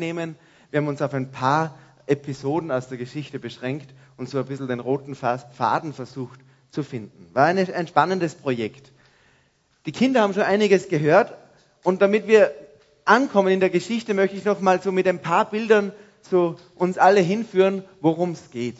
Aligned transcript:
nehmen. 0.00 0.36
Wir 0.70 0.78
haben 0.78 0.86
uns 0.86 1.02
auf 1.02 1.12
ein 1.12 1.32
paar 1.32 1.76
Episoden 2.06 2.70
aus 2.70 2.86
der 2.86 2.98
Geschichte 2.98 3.40
beschränkt 3.40 3.92
und 4.16 4.28
so 4.28 4.38
ein 4.38 4.44
bisschen 4.46 4.68
den 4.68 4.78
roten 4.78 5.16
Faden 5.16 5.92
versucht 5.92 6.38
zu 6.70 6.84
finden. 6.84 7.28
War 7.32 7.46
eine, 7.46 7.62
ein 7.74 7.88
spannendes 7.88 8.36
Projekt. 8.36 8.92
Die 9.86 9.90
Kinder 9.90 10.20
haben 10.20 10.34
schon 10.34 10.44
einiges 10.44 10.88
gehört 10.88 11.36
und 11.82 12.00
damit 12.00 12.28
wir 12.28 12.52
ankommen 13.06 13.48
in 13.48 13.58
der 13.58 13.70
Geschichte, 13.70 14.14
möchte 14.14 14.36
ich 14.36 14.44
noch 14.44 14.60
mal 14.60 14.80
so 14.80 14.92
mit 14.92 15.08
ein 15.08 15.20
paar 15.20 15.50
Bildern 15.50 15.90
so 16.22 16.54
uns 16.76 16.96
alle 16.96 17.18
hinführen, 17.18 17.82
worum 18.00 18.30
es 18.30 18.52
geht. 18.52 18.78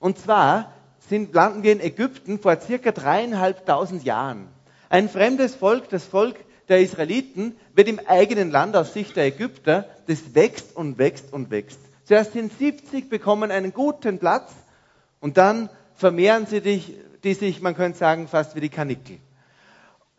Und 0.00 0.18
zwar 0.18 0.70
sind, 1.08 1.32
landen 1.34 1.62
wir 1.62 1.72
in 1.72 1.80
Ägypten 1.80 2.38
vor 2.38 2.60
circa 2.60 2.92
dreieinhalbtausend 2.92 4.04
Jahren. 4.04 4.48
Ein 4.90 5.08
fremdes 5.08 5.54
Volk, 5.54 5.88
das 5.88 6.04
Volk 6.04 6.36
der 6.68 6.80
Israeliten, 6.80 7.56
wird 7.74 7.88
im 7.88 8.00
eigenen 8.06 8.50
Land 8.50 8.76
aus 8.76 8.92
Sicht 8.92 9.16
der 9.16 9.26
Ägypter, 9.26 9.86
das 10.06 10.34
wächst 10.34 10.76
und 10.76 10.98
wächst 10.98 11.32
und 11.32 11.50
wächst. 11.50 11.78
Zuerst 12.04 12.32
sind 12.32 12.56
70, 12.58 13.08
bekommen 13.08 13.50
einen 13.50 13.72
guten 13.72 14.18
Platz 14.18 14.52
und 15.20 15.36
dann 15.36 15.68
vermehren 15.94 16.46
sie 16.46 16.60
dich, 16.60 16.94
die 17.24 17.34
sich, 17.34 17.62
man 17.62 17.76
könnte 17.76 17.98
sagen, 17.98 18.28
fast 18.28 18.56
wie 18.56 18.60
die 18.60 18.68
Kanickel. 18.68 19.18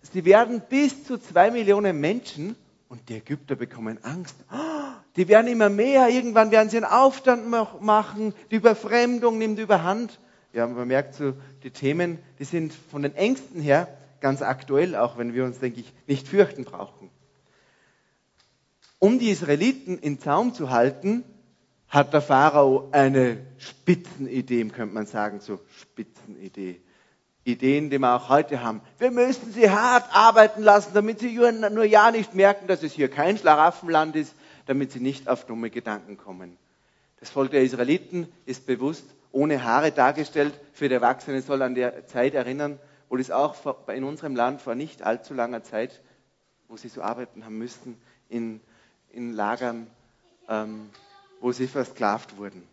Sie 0.02 0.26
werden 0.26 0.62
bis 0.70 1.06
zu 1.06 1.18
zwei 1.18 1.52
Millionen 1.52 2.00
Menschen 2.00 2.56
und 2.90 3.10
die 3.10 3.16
Ägypter 3.16 3.56
bekommen 3.56 4.00
Angst. 4.04 4.36
Die 5.16 5.28
werden 5.28 5.48
immer 5.48 5.70
mehr. 5.70 6.10
Irgendwann 6.10 6.52
werden 6.52 6.70
sie 6.70 6.78
einen 6.78 6.86
Aufstand 6.86 7.50
machen. 7.50 8.34
Die 8.52 8.56
Überfremdung 8.56 9.38
nimmt 9.38 9.60
überhand. 9.60 10.20
Ja, 10.54 10.68
man 10.68 10.88
merkt 10.88 11.16
so, 11.16 11.34
die 11.64 11.72
Themen, 11.72 12.20
die 12.40 12.46
sind 12.46 12.74
von 12.92 13.02
den 13.02 13.16
Ängsten 13.16 13.62
her 13.62 13.88
ganz 14.24 14.42
aktuell, 14.42 14.96
auch 14.96 15.18
wenn 15.18 15.34
wir 15.34 15.44
uns, 15.44 15.60
denke 15.60 15.82
ich, 15.82 15.94
nicht 16.08 16.28
fürchten 16.28 16.64
brauchen. 16.64 17.12
Um 18.98 19.20
die 19.20 19.30
Israeliten 19.30 20.00
in 20.00 20.18
Zaum 20.18 20.54
zu 20.54 20.70
halten, 20.70 21.26
hat 21.90 22.14
der 22.14 22.22
Pharao 22.22 22.88
eine 22.92 23.46
Spitzenidee, 23.58 24.64
könnte 24.70 24.96
man 24.96 25.06
sagen, 25.06 25.42
so 25.42 25.60
Spitzenidee. 25.80 26.82
Ideen, 27.44 27.90
die 27.90 28.00
wir 28.00 28.16
auch 28.16 28.30
heute 28.30 28.64
haben. 28.64 28.80
Wir 28.98 29.12
müssen 29.12 29.52
sie 29.52 29.70
hart 29.70 30.06
arbeiten 30.16 30.64
lassen, 30.64 30.92
damit 30.94 31.20
sie 31.20 31.38
nur 31.38 31.84
ja 31.84 32.10
nicht 32.10 32.34
merken, 32.34 32.68
dass 32.68 32.82
es 32.82 32.94
hier 32.94 33.10
kein 33.10 33.38
Schlaraffenland 33.38 34.16
ist, 34.16 34.34
damit 34.66 34.94
sie 34.94 35.02
nicht 35.02 35.28
auf 35.28 35.46
dumme 35.46 35.70
Gedanken 35.70 36.16
kommen. 36.16 36.56
Das 37.20 37.30
Volk 37.30 37.52
der 37.52 37.64
Israeliten 37.64 38.30
ist 38.46 38.66
bewusst 38.66 39.04
ohne 39.34 39.66
Haare 39.66 39.92
dargestellt. 39.92 40.54
Für 40.72 40.88
die 40.88 40.96
Erwachsene 40.96 41.42
soll 41.42 41.62
an 41.62 41.76
der 41.76 42.08
Zeit 42.08 42.34
erinnern, 42.34 42.80
wo 43.14 43.18
das 43.18 43.30
auch 43.30 43.56
in 43.90 44.06
unserem 44.06 44.36
Land 44.36 44.60
vor 44.60 44.74
nicht 44.74 45.04
allzu 45.04 45.36
langer 45.36 45.62
Zeit, 45.62 46.02
wo 46.68 46.78
sie 46.78 46.88
so 46.88 47.04
arbeiten 47.04 47.46
haben 47.46 47.60
müssten, 47.60 48.02
in, 48.28 48.60
in 49.12 49.34
Lagern, 49.34 49.86
ähm, 50.50 50.90
wo 51.40 51.52
sie 51.52 51.68
versklavt 51.68 52.38
wurden. 52.38 52.68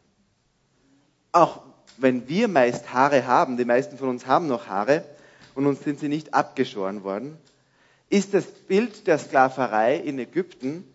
Auch 1.32 1.60
wenn 1.98 2.26
wir 2.26 2.48
meist 2.48 2.90
Haare 2.94 3.26
haben, 3.26 3.58
die 3.58 3.66
meisten 3.66 3.98
von 3.98 4.08
uns 4.08 4.26
haben 4.26 4.46
noch 4.46 4.66
Haare 4.66 5.04
und 5.54 5.66
uns 5.66 5.84
sind 5.84 6.00
sie 6.00 6.08
nicht 6.08 6.32
abgeschoren 6.32 7.04
worden, 7.04 7.36
ist 8.08 8.32
das 8.32 8.46
Bild 8.46 9.06
der 9.08 9.18
Sklaverei 9.18 9.96
in 9.96 10.18
Ägypten 10.18 10.90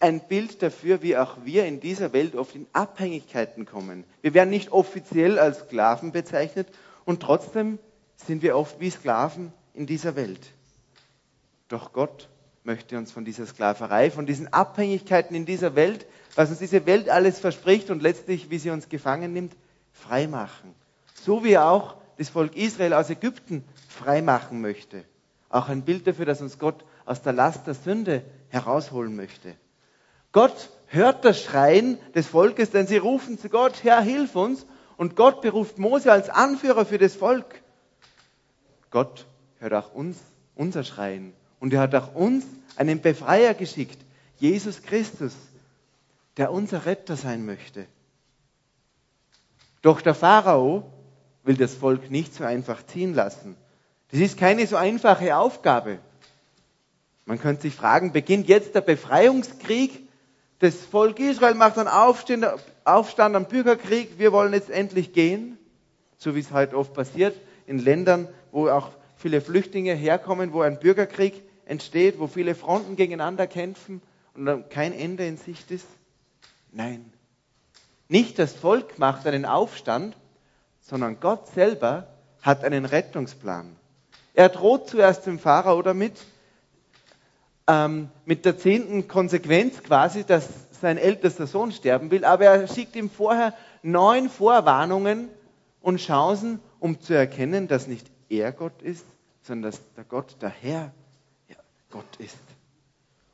ein 0.00 0.20
Bild 0.20 0.62
dafür, 0.62 1.02
wie 1.02 1.18
auch 1.18 1.36
wir 1.44 1.66
in 1.66 1.80
dieser 1.80 2.14
Welt 2.14 2.34
oft 2.34 2.54
in 2.54 2.66
Abhängigkeiten 2.72 3.66
kommen. 3.66 4.04
Wir 4.22 4.32
werden 4.32 4.48
nicht 4.48 4.72
offiziell 4.72 5.38
als 5.38 5.58
Sklaven 5.58 6.10
bezeichnet 6.10 6.68
und 7.04 7.20
trotzdem 7.20 7.78
sind 8.26 8.42
wir 8.42 8.56
oft 8.56 8.80
wie 8.80 8.90
Sklaven 8.90 9.52
in 9.74 9.86
dieser 9.86 10.16
Welt. 10.16 10.52
Doch 11.68 11.92
Gott 11.92 12.28
möchte 12.64 12.98
uns 12.98 13.12
von 13.12 13.24
dieser 13.24 13.46
Sklaverei, 13.46 14.10
von 14.10 14.26
diesen 14.26 14.52
Abhängigkeiten 14.52 15.34
in 15.34 15.46
dieser 15.46 15.74
Welt, 15.74 16.06
was 16.34 16.50
uns 16.50 16.58
diese 16.58 16.84
Welt 16.86 17.08
alles 17.08 17.38
verspricht 17.38 17.90
und 17.90 18.02
letztlich, 18.02 18.50
wie 18.50 18.58
sie 18.58 18.70
uns 18.70 18.88
gefangen 18.88 19.32
nimmt, 19.32 19.56
freimachen. 19.92 20.74
So 21.14 21.44
wie 21.44 21.52
er 21.52 21.70
auch 21.70 21.96
das 22.18 22.28
Volk 22.28 22.56
Israel 22.56 22.92
aus 22.92 23.10
Ägypten 23.10 23.64
freimachen 23.88 24.60
möchte. 24.60 25.04
Auch 25.48 25.68
ein 25.68 25.82
Bild 25.82 26.06
dafür, 26.06 26.26
dass 26.26 26.42
uns 26.42 26.58
Gott 26.58 26.84
aus 27.06 27.22
der 27.22 27.32
Last 27.32 27.66
der 27.66 27.74
Sünde 27.74 28.22
herausholen 28.48 29.16
möchte. 29.16 29.54
Gott 30.32 30.70
hört 30.88 31.24
das 31.24 31.42
Schreien 31.42 31.98
des 32.14 32.26
Volkes, 32.26 32.70
denn 32.70 32.86
sie 32.86 32.98
rufen 32.98 33.38
zu 33.38 33.48
Gott, 33.48 33.82
Herr, 33.82 34.00
hilf 34.00 34.36
uns. 34.36 34.66
Und 34.96 35.16
Gott 35.16 35.40
beruft 35.40 35.78
Mose 35.78 36.12
als 36.12 36.28
Anführer 36.28 36.84
für 36.84 36.98
das 36.98 37.14
Volk. 37.14 37.62
Gott 38.90 39.26
hört 39.58 39.74
auch 39.74 39.94
uns, 39.94 40.18
unser 40.54 40.84
Schreien. 40.84 41.32
Und 41.60 41.72
er 41.72 41.80
hat 41.80 41.94
auch 41.94 42.14
uns 42.14 42.44
einen 42.76 43.00
Befreier 43.00 43.54
geschickt, 43.54 43.98
Jesus 44.36 44.82
Christus, 44.82 45.34
der 46.36 46.52
unser 46.52 46.86
Retter 46.86 47.16
sein 47.16 47.44
möchte. 47.44 47.86
Doch 49.82 50.00
der 50.00 50.14
Pharao 50.14 50.90
will 51.44 51.56
das 51.56 51.74
Volk 51.74 52.10
nicht 52.10 52.34
so 52.34 52.44
einfach 52.44 52.84
ziehen 52.86 53.14
lassen. 53.14 53.56
Das 54.10 54.20
ist 54.20 54.38
keine 54.38 54.66
so 54.66 54.76
einfache 54.76 55.36
Aufgabe. 55.36 55.98
Man 57.26 57.38
könnte 57.38 57.62
sich 57.62 57.74
fragen, 57.74 58.12
beginnt 58.12 58.48
jetzt 58.48 58.74
der 58.74 58.80
Befreiungskrieg? 58.80 60.08
Das 60.60 60.74
Volk 60.76 61.20
Israel 61.20 61.54
macht 61.54 61.78
einen 61.78 61.88
Aufstand, 61.88 62.46
Aufstand 62.84 63.36
am 63.36 63.46
Bürgerkrieg, 63.46 64.18
wir 64.18 64.32
wollen 64.32 64.52
jetzt 64.54 64.70
endlich 64.70 65.12
gehen, 65.12 65.58
so 66.16 66.34
wie 66.34 66.40
es 66.40 66.50
heute 66.50 66.76
oft 66.76 66.94
passiert, 66.94 67.36
in 67.66 67.78
Ländern, 67.78 68.28
wo 68.52 68.68
auch 68.68 68.90
viele 69.16 69.40
Flüchtlinge 69.40 69.94
herkommen, 69.94 70.52
wo 70.52 70.62
ein 70.62 70.78
Bürgerkrieg 70.78 71.42
entsteht, 71.66 72.18
wo 72.18 72.26
viele 72.26 72.54
Fronten 72.54 72.96
gegeneinander 72.96 73.46
kämpfen 73.46 74.00
und 74.34 74.70
kein 74.70 74.92
Ende 74.92 75.26
in 75.26 75.36
Sicht 75.36 75.70
ist. 75.70 75.86
Nein, 76.72 77.12
nicht 78.08 78.38
das 78.38 78.54
Volk 78.54 78.98
macht 78.98 79.26
einen 79.26 79.44
Aufstand, 79.44 80.16
sondern 80.80 81.20
Gott 81.20 81.48
selber 81.48 82.06
hat 82.40 82.64
einen 82.64 82.84
Rettungsplan. 82.84 83.76
Er 84.34 84.48
droht 84.48 84.88
zuerst 84.88 85.26
dem 85.26 85.38
Pharao 85.38 85.82
damit, 85.82 86.14
ähm, 87.66 88.08
mit 88.24 88.44
der 88.44 88.56
zehnten 88.56 89.08
Konsequenz 89.08 89.82
quasi, 89.82 90.24
dass 90.24 90.48
sein 90.80 90.96
ältester 90.96 91.46
Sohn 91.46 91.72
sterben 91.72 92.10
will, 92.10 92.24
aber 92.24 92.44
er 92.44 92.68
schickt 92.68 92.96
ihm 92.96 93.10
vorher 93.10 93.52
neun 93.82 94.30
Vorwarnungen 94.30 95.28
und 95.80 95.98
Chancen, 95.98 96.60
um 96.78 97.00
zu 97.00 97.14
erkennen, 97.14 97.68
dass 97.68 97.86
nicht 97.88 98.10
er 98.28 98.52
Gott 98.52 98.82
ist, 98.82 99.04
sondern 99.42 99.70
dass 99.70 99.80
der 99.96 100.04
Gott, 100.04 100.36
der 100.40 100.50
Herr, 100.50 100.92
ja, 101.48 101.56
Gott 101.90 102.16
ist. 102.18 102.36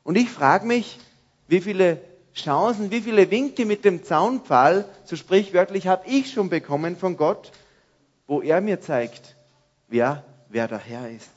Und 0.03 0.15
ich 0.17 0.29
frage 0.29 0.65
mich, 0.65 0.99
wie 1.47 1.61
viele 1.61 1.99
Chancen, 2.33 2.91
wie 2.91 3.01
viele 3.01 3.31
Winke 3.31 3.65
mit 3.65 3.85
dem 3.85 4.03
Zaunpfahl, 4.03 4.85
so 5.03 5.15
sprichwörtlich, 5.15 5.87
habe 5.87 6.07
ich 6.07 6.31
schon 6.31 6.49
bekommen 6.49 6.97
von 6.97 7.17
Gott, 7.17 7.51
wo 8.27 8.41
er 8.41 8.61
mir 8.61 8.81
zeigt, 8.81 9.35
wer, 9.87 10.23
wer 10.49 10.67
der 10.67 10.79
Herr 10.79 11.09
ist. 11.09 11.29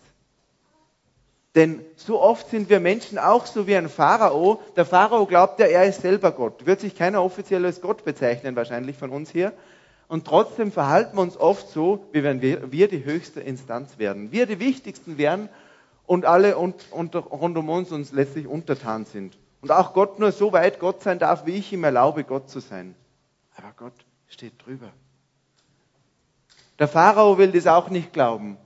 Denn 1.54 1.84
so 1.96 2.20
oft 2.20 2.50
sind 2.50 2.68
wir 2.68 2.78
Menschen 2.78 3.18
auch 3.18 3.46
so 3.46 3.66
wie 3.66 3.76
ein 3.76 3.88
Pharao. 3.88 4.62
Der 4.76 4.84
Pharao 4.84 5.26
glaubt 5.26 5.58
ja, 5.58 5.66
er 5.66 5.84
ist 5.84 6.02
selber 6.02 6.30
Gott. 6.30 6.66
Wird 6.66 6.80
sich 6.80 6.94
keiner 6.94 7.24
offiziell 7.24 7.64
als 7.64 7.80
Gott 7.80 8.04
bezeichnen, 8.04 8.54
wahrscheinlich 8.54 8.96
von 8.96 9.10
uns 9.10 9.30
hier. 9.30 9.52
Und 10.08 10.26
trotzdem 10.26 10.72
verhalten 10.72 11.16
wir 11.16 11.22
uns 11.22 11.36
oft 11.36 11.68
so, 11.68 12.06
wie 12.12 12.22
wenn 12.22 12.40
wir, 12.40 12.72
wir 12.72 12.88
die 12.88 13.04
höchste 13.04 13.40
Instanz 13.40 13.98
werden. 13.98 14.32
Wir 14.32 14.46
die 14.46 14.58
Wichtigsten 14.58 15.18
werden 15.18 15.50
und 16.06 16.24
alle 16.24 16.56
und, 16.56 16.90
und, 16.90 17.14
rund 17.14 17.56
um 17.58 17.68
uns 17.68 17.92
uns 17.92 18.12
letztlich 18.12 18.46
untertan 18.46 19.04
sind. 19.04 19.38
Und 19.60 19.70
auch 19.70 19.92
Gott 19.92 20.18
nur 20.18 20.32
so 20.32 20.52
weit 20.52 20.78
Gott 20.80 21.02
sein 21.02 21.18
darf, 21.18 21.44
wie 21.44 21.56
ich 21.56 21.72
ihm 21.72 21.84
erlaube, 21.84 22.24
Gott 22.24 22.48
zu 22.48 22.60
sein. 22.60 22.94
Aber 23.54 23.72
Gott 23.76 24.06
steht 24.28 24.54
drüber. 24.64 24.90
Der 26.78 26.88
Pharao 26.88 27.36
will 27.36 27.52
das 27.52 27.66
auch 27.66 27.90
nicht 27.90 28.12
glauben. 28.12 28.56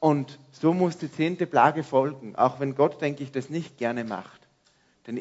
Und 0.00 0.38
so 0.50 0.74
muss 0.74 0.98
die 0.98 1.10
zehnte 1.10 1.46
Plage 1.46 1.82
folgen, 1.82 2.36
auch 2.36 2.60
wenn 2.60 2.74
Gott, 2.74 3.00
denke 3.00 3.22
ich, 3.22 3.32
das 3.32 3.48
nicht 3.48 3.78
gerne 3.78 4.04
macht. 4.04 4.46
Denn 5.06 5.20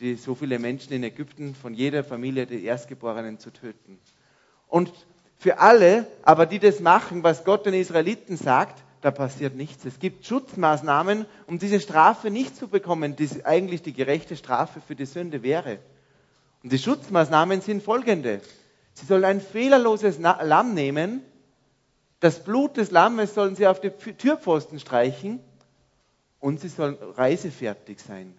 die, 0.00 0.16
so 0.16 0.34
viele 0.34 0.58
Menschen 0.58 0.92
in 0.92 1.02
Ägypten, 1.02 1.54
von 1.54 1.72
jeder 1.72 2.04
Familie 2.04 2.46
die 2.46 2.64
Erstgeborenen 2.64 3.38
zu 3.38 3.50
töten. 3.50 3.98
Und 4.68 4.92
für 5.38 5.58
alle, 5.58 6.06
aber 6.22 6.46
die 6.46 6.58
das 6.58 6.80
machen, 6.80 7.22
was 7.22 7.44
Gott 7.44 7.66
den 7.66 7.74
Israeliten 7.74 8.36
sagt, 8.36 8.82
da 9.00 9.10
passiert 9.10 9.54
nichts. 9.54 9.84
Es 9.84 9.98
gibt 10.00 10.26
Schutzmaßnahmen, 10.26 11.26
um 11.46 11.58
diese 11.58 11.80
Strafe 11.80 12.30
nicht 12.30 12.56
zu 12.56 12.68
bekommen, 12.68 13.14
die 13.16 13.28
eigentlich 13.44 13.82
die 13.82 13.92
gerechte 13.92 14.36
Strafe 14.36 14.80
für 14.80 14.96
die 14.96 15.06
Sünde 15.06 15.42
wäre. 15.42 15.78
Und 16.62 16.72
die 16.72 16.78
Schutzmaßnahmen 16.78 17.60
sind 17.60 17.82
folgende. 17.82 18.40
Sie 18.94 19.06
sollen 19.06 19.24
ein 19.24 19.40
fehlerloses 19.40 20.18
Lamm 20.18 20.74
nehmen, 20.74 21.22
das 22.20 22.42
Blut 22.42 22.76
des 22.76 22.90
Lammes 22.90 23.34
sollen 23.34 23.54
sie 23.54 23.66
auf 23.66 23.80
die 23.80 23.90
Türpfosten 23.90 24.80
streichen 24.80 25.40
und 26.40 26.60
sie 26.60 26.68
sollen 26.68 26.96
reisefertig 27.16 28.00
sein. 28.00 28.34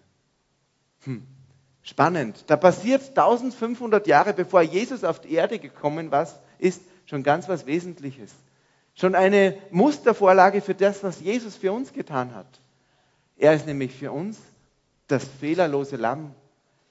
Hm. 1.04 1.26
Spannend. 1.82 2.44
Da 2.46 2.56
passiert 2.56 3.08
1500 3.08 4.06
Jahre 4.06 4.34
bevor 4.34 4.62
Jesus 4.62 5.04
auf 5.04 5.20
die 5.20 5.32
Erde 5.32 5.58
gekommen 5.58 6.10
ist, 6.58 6.82
schon 7.06 7.22
ganz 7.22 7.48
was 7.48 7.66
Wesentliches. 7.66 8.32
Schon 8.94 9.14
eine 9.14 9.56
Mustervorlage 9.70 10.60
für 10.60 10.74
das, 10.74 11.02
was 11.02 11.20
Jesus 11.20 11.56
für 11.56 11.72
uns 11.72 11.92
getan 11.92 12.34
hat. 12.34 12.60
Er 13.36 13.54
ist 13.54 13.66
nämlich 13.66 13.94
für 13.94 14.12
uns 14.12 14.38
das 15.06 15.24
fehlerlose 15.24 15.96
Lamm. 15.96 16.34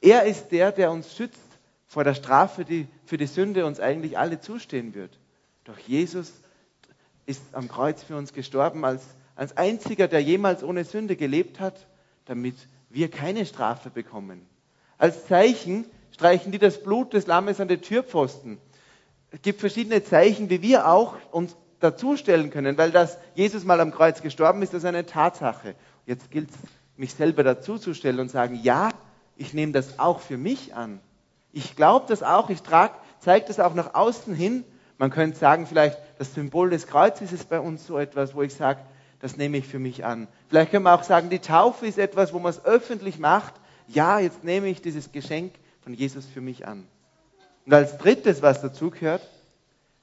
Er 0.02 0.24
ist 0.24 0.50
der, 0.52 0.72
der 0.72 0.92
uns 0.92 1.16
schützt 1.16 1.40
vor 1.88 2.04
der 2.04 2.16
Strafe, 2.16 2.66
die 2.66 2.88
für 3.06 3.18
die 3.18 3.28
Sünde 3.28 3.66
uns 3.66 3.80
eigentlich 3.80 4.18
alle 4.18 4.40
zustehen 4.40 4.96
wird. 4.96 5.20
Doch 5.66 5.78
Jesus 5.78 6.34
ist 7.26 7.42
am 7.52 7.68
Kreuz 7.68 8.02
für 8.02 8.18
uns 8.18 8.34
gestorben 8.34 8.84
als, 8.86 9.04
als 9.36 9.56
einziger, 9.56 10.08
der 10.08 10.22
jemals 10.22 10.64
ohne 10.64 10.84
Sünde 10.84 11.16
gelebt 11.16 11.60
hat, 11.60 11.86
damit 12.26 12.56
wir 12.90 13.12
keine 13.12 13.46
Strafe 13.46 13.92
bekommen. 13.92 14.49
Als 15.00 15.26
Zeichen 15.26 15.86
streichen 16.12 16.52
die 16.52 16.60
das 16.60 16.84
Blut 16.84 17.14
des 17.14 17.26
Lammes 17.26 17.60
an 17.60 17.70
die 17.70 17.78
Türpfosten. 17.78 18.60
Es 19.32 19.42
gibt 19.42 19.60
verschiedene 19.62 20.04
Zeichen, 20.04 20.50
wie 20.50 20.62
wir 20.62 20.88
auch 20.88 21.16
uns 21.32 21.56
dazustellen 21.80 22.50
können, 22.50 22.78
weil 22.78 22.92
das 22.92 23.18
Jesus 23.34 23.64
mal 23.64 23.80
am 23.80 23.92
Kreuz 23.92 24.22
gestorben 24.22 24.62
ist, 24.62 24.74
das 24.74 24.84
ist 24.84 24.86
eine 24.86 25.06
Tatsache. 25.06 25.76
Jetzt 26.06 26.30
gilt 26.30 26.50
es, 26.50 26.56
mich 26.98 27.14
selber 27.14 27.44
dazuzustellen 27.44 28.20
und 28.20 28.30
sagen, 28.30 28.60
ja, 28.62 28.90
ich 29.38 29.54
nehme 29.54 29.72
das 29.72 30.00
auch 30.00 30.20
für 30.20 30.38
mich 30.38 30.76
an. 30.76 31.00
Ich 31.54 31.78
glaube 31.78 32.06
das 32.10 32.22
auch, 32.22 32.50
ich 32.50 32.62
zeige 33.20 33.46
das 33.48 33.60
auch 33.62 33.74
nach 33.74 33.94
außen 33.96 34.36
hin. 34.36 34.66
Man 34.98 35.10
könnte 35.10 35.40
sagen, 35.40 35.66
vielleicht 35.66 35.98
das 36.18 36.34
Symbol 36.34 36.72
des 36.72 36.88
Kreuzes 36.88 37.32
ist 37.32 37.48
bei 37.48 37.62
uns 37.62 37.88
so 37.88 37.98
etwas, 37.98 38.36
wo 38.36 38.42
ich 38.42 38.54
sage, 38.54 38.82
das 39.22 39.38
nehme 39.38 39.58
ich 39.58 39.68
für 39.68 39.80
mich 39.80 40.04
an. 40.04 40.28
Vielleicht 40.50 40.72
können 40.72 40.84
wir 40.84 40.94
auch 40.94 41.04
sagen, 41.04 41.30
die 41.30 41.40
Taufe 41.40 41.88
ist 41.88 41.98
etwas, 41.98 42.34
wo 42.34 42.40
man 42.40 42.50
es 42.50 42.66
öffentlich 42.66 43.18
macht. 43.18 43.54
Ja, 43.90 44.20
jetzt 44.20 44.44
nehme 44.44 44.68
ich 44.68 44.82
dieses 44.82 45.12
Geschenk 45.12 45.54
von 45.82 45.94
Jesus 45.94 46.26
für 46.26 46.42
mich 46.42 46.68
an. 46.68 46.88
Und 47.66 47.74
als 47.74 47.98
drittes, 47.98 48.42
was 48.42 48.62
dazu 48.62 48.92
gehört, 48.92 49.28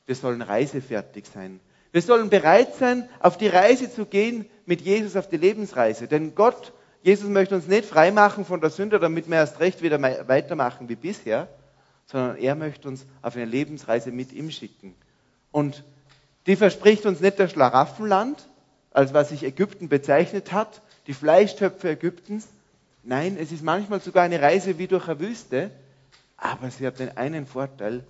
wir 0.07 0.15
sollen 0.15 0.43
reisefertig 0.43 1.27
sein. 1.27 1.61
Wir 1.93 2.03
sollen 2.03 2.29
bereit 2.29 2.75
sein, 2.75 3.09
auf 3.21 3.39
die 3.39 3.49
Reise 3.49 3.91
zu 3.91 4.05
gehen 4.07 4.47
mit 4.67 4.81
Jesus 4.81 5.17
auf 5.17 5.29
die 5.29 5.37
Lebensreise. 5.37 6.09
Denn 6.09 6.35
Gott, 6.35 6.73
Jesus 7.03 7.29
möchte 7.29 7.55
uns 7.55 7.69
nicht 7.69 7.87
freimachen 7.87 8.45
von 8.45 8.61
der 8.61 8.71
Sünde, 8.71 8.99
damit 8.99 9.29
wir 9.29 9.37
erst 9.37 9.61
recht 9.61 9.83
wieder 9.83 10.01
weitermachen 10.03 10.89
wie 10.89 10.97
bisher, 10.97 11.49
sondern 12.07 12.37
er 12.37 12.55
möchte 12.55 12.89
uns 12.89 13.07
auf 13.23 13.37
eine 13.37 13.45
Lebensreise 13.45 14.11
mit 14.11 14.33
ihm 14.33 14.51
schicken. 14.51 14.95
Und 15.53 15.85
die 16.47 16.57
verspricht 16.57 17.07
uns 17.07 17.21
nicht 17.21 17.39
das 17.39 17.53
Schlaraffenland, 17.53 18.49
als 18.91 19.15
was 19.15 19.29
sich 19.29 19.45
Ägypten 19.45 19.89
bezeichnet 19.89 20.53
hat, 20.53 20.83
die 21.07 21.15
Fleischtöpfe 21.15 21.91
Ägyptens. 21.91 22.49
Nein, 23.09 23.37
es 23.39 23.53
ist 23.53 23.63
manchmal 23.63 24.01
sogar 24.01 24.25
eine 24.25 24.43
Reise 24.43 24.79
wie 24.79 24.89
durch 24.89 25.09
eine 25.09 25.21
Wüste, 25.21 25.71
aber 26.37 26.73
sie 26.73 26.85
hat 26.85 26.99
den 26.99 27.17
einen 27.17 27.47
Vorteil, 27.47 28.05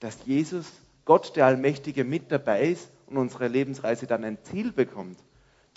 dass 0.00 0.26
Jesus, 0.26 0.66
Gott 1.04 1.36
der 1.36 1.46
Allmächtige, 1.46 2.02
mit 2.02 2.32
dabei 2.32 2.66
ist 2.66 2.90
und 3.06 3.18
unsere 3.18 3.46
Lebensreise 3.46 4.08
dann 4.08 4.24
ein 4.24 4.38
Ziel 4.42 4.72
bekommt. 4.72 5.16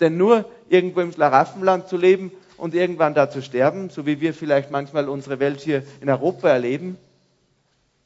Denn 0.00 0.16
nur 0.16 0.50
irgendwo 0.68 1.00
im 1.00 1.12
Schlaraffenland 1.12 1.86
zu 1.86 1.96
leben 1.96 2.32
und 2.56 2.74
irgendwann 2.74 3.14
da 3.14 3.30
zu 3.30 3.40
sterben, 3.40 3.88
so 3.88 4.04
wie 4.04 4.20
wir 4.20 4.34
vielleicht 4.34 4.72
manchmal 4.72 5.08
unsere 5.08 5.38
Welt 5.38 5.60
hier 5.60 5.84
in 6.00 6.10
Europa 6.10 6.48
erleben, 6.48 6.98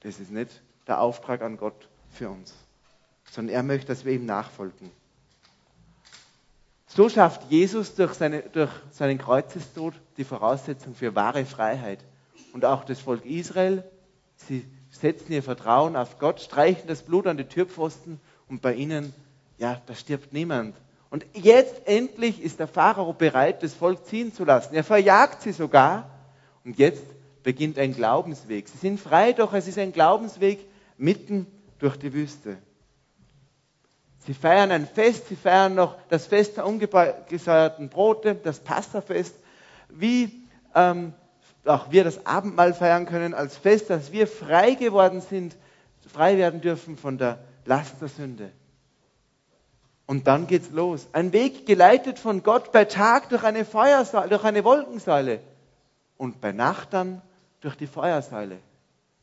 das 0.01 0.21
ist 0.21 0.31
nicht 0.31 0.61
der 0.87 1.01
Auftrag 1.01 1.41
an 1.41 1.57
Gott 1.57 1.89
für 2.11 2.29
uns, 2.29 2.53
sondern 3.31 3.55
er 3.55 3.63
möchte, 3.63 3.87
dass 3.87 4.05
wir 4.05 4.13
ihm 4.13 4.27
nachfolgen. 4.27 4.91
So 6.95 7.09
schafft 7.09 7.51
Jesus 7.51 7.97
durch, 7.97 8.15
seine, 8.15 8.43
durch 8.43 8.71
seinen 8.93 9.19
Kreuzestod 9.19 9.95
die 10.17 10.23
Voraussetzung 10.23 10.95
für 10.95 11.17
wahre 11.17 11.45
Freiheit. 11.45 11.99
Und 12.53 12.65
auch 12.65 12.85
das 12.85 13.01
Volk 13.01 13.27
Israel, 13.27 13.83
sie 14.37 14.65
setzen 14.91 15.33
ihr 15.33 15.43
Vertrauen 15.43 15.97
auf 15.97 16.21
Gott, 16.21 16.41
streichen 16.41 16.87
das 16.87 17.03
Blut 17.03 17.27
an 17.27 17.37
die 17.37 17.47
Türpfosten 17.47 18.21
und 18.49 18.63
bei 18.63 18.75
ihnen, 18.75 19.13
ja, 19.59 19.83
da 19.87 19.95
stirbt 19.97 20.33
niemand. 20.33 20.77
Und 21.11 21.27
jetzt 21.33 21.89
endlich 21.89 22.41
ist 22.41 22.61
der 22.61 22.69
Pharao 22.69 23.13
bereit, 23.13 23.65
das 23.65 23.75
Volk 23.75 24.07
ziehen 24.07 24.33
zu 24.33 24.45
lassen. 24.45 24.73
Er 24.77 24.85
verjagt 24.85 25.43
sie 25.43 25.53
sogar. 25.53 26.09
Und 26.65 26.79
jetzt 26.79 27.05
beginnt 27.43 27.77
ein 27.77 27.93
Glaubensweg. 27.93 28.69
Sie 28.69 28.79
sind 28.79 29.01
frei, 29.01 29.33
doch 29.33 29.53
es 29.53 29.67
ist 29.67 29.79
ein 29.79 29.93
Glaubensweg 29.93 30.65
mitten 30.97 31.47
durch 31.81 31.97
die 31.97 32.13
Wüste. 32.13 32.57
Sie 34.27 34.35
feiern 34.35 34.71
ein 34.71 34.87
Fest, 34.87 35.29
sie 35.29 35.37
feiern 35.37 35.75
noch 35.75 35.97
das 36.09 36.27
Fest 36.27 36.57
der 36.57 36.67
ungesäuerten 36.67 37.91
Brote, 37.91 38.35
das 38.35 38.61
Passafest, 38.61 39.35
wie 39.91 40.45
ähm, 40.75 41.13
auch 41.67 41.91
wir 41.91 42.05
das 42.05 42.27
Abendmahl 42.27 42.75
feiern 42.75 43.07
können 43.07 43.35
als 43.35 43.57
Fest, 43.57 43.91
dass 43.91 44.13
wir 44.13 44.27
frei 44.27 44.75
geworden 44.75 45.21
sind, 45.21 45.57
frei 46.07 46.37
werden 46.39 46.61
dürfen 46.61 46.97
von 46.97 47.19
der 47.19 47.39
Last 47.67 48.01
der 48.01 48.09
Sünde. 48.09 48.51
Und 50.07 50.27
dann 50.27 50.47
geht's 50.47 50.71
los. 50.71 51.07
Ein 51.13 51.33
Weg 51.33 51.67
geleitet 51.67 52.19
von 52.19 52.43
Gott 52.43 52.73
bei 52.73 52.85
Tag 52.85 53.31
durch 53.31 53.43
eine 53.45 53.65
Feuersäule, 53.65 54.29
durch 54.29 54.45
eine 54.45 54.65
Wolkensäule 54.65 55.41
und 56.19 56.41
bei 56.41 56.53
Nacht 56.53 56.93
dann 56.93 57.23
durch 57.61 57.77
die 57.77 57.87
Feuersäule. 57.87 58.59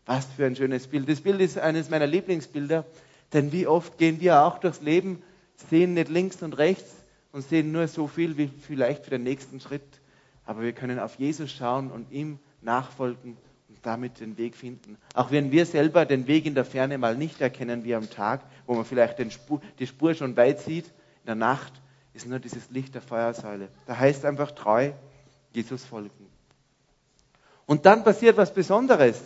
Was 0.06 0.25
für 0.25 0.45
ein 0.45 0.56
schönes 0.56 0.88
Bild. 0.88 1.07
Das 1.07 1.21
Bild 1.21 1.39
ist 1.39 1.59
eines 1.59 1.89
meiner 1.89 2.07
Lieblingsbilder, 2.07 2.86
denn 3.33 3.51
wie 3.51 3.68
oft 3.68 3.98
gehen 3.98 4.19
wir 4.19 4.42
auch 4.42 4.57
durchs 4.60 4.81
Leben, 4.81 5.22
sehen 5.69 5.94
nicht 5.94 6.10
links 6.10 6.42
und 6.42 6.57
rechts 6.57 6.94
und 7.31 7.48
sehen 7.48 7.72
nur 7.72 7.88
so 7.88 8.07
viel 8.07 8.38
wie 8.38 8.48
vielleicht 8.48 9.06
für 9.06 9.12
den 9.12 9.24
nächsten 9.24 9.60
Schritt. 9.60 10.01
Aber 10.45 10.62
wir 10.62 10.74
können 10.74 11.00
auf 11.00 11.16
Jesus 11.16 11.51
schauen 11.51 11.92
und 11.92 12.12
ihm 12.12 12.39
nachfolgen 12.62 13.38
damit 13.81 14.19
den 14.19 14.38
Weg 14.38 14.56
finden. 14.56 14.98
Auch 15.13 15.31
wenn 15.31 15.51
wir 15.51 15.66
selber 15.66 16.06
den 16.06 16.28
Weg 16.28 16.45
in 16.45 16.56
der 16.56 16.66
Ferne 16.66 16.98
mal 16.98 17.16
nicht 17.16 17.42
erkennen 17.42 17.83
wie 17.83 17.95
am 17.95 18.10
Tag, 18.10 18.42
wo 18.66 18.75
man 18.75 18.86
vielleicht 18.86 19.19
Spur, 19.31 19.62
die 19.80 19.88
Spur 19.88 20.13
schon 20.13 20.36
weit 20.38 20.60
sieht, 20.60 20.86
in 20.86 21.28
der 21.28 21.36
Nacht 21.36 21.74
ist 22.13 22.28
nur 22.28 22.39
dieses 22.39 22.69
Licht 22.69 22.94
der 22.94 23.01
Feuersäule. 23.01 23.69
Da 23.86 23.98
heißt 23.98 24.25
einfach 24.25 24.51
treu 24.51 24.92
Jesus 25.54 25.83
folgen. 25.83 26.28
Und 27.66 27.86
dann 27.86 28.04
passiert 28.04 28.38
was 28.38 28.54
Besonderes. 28.54 29.22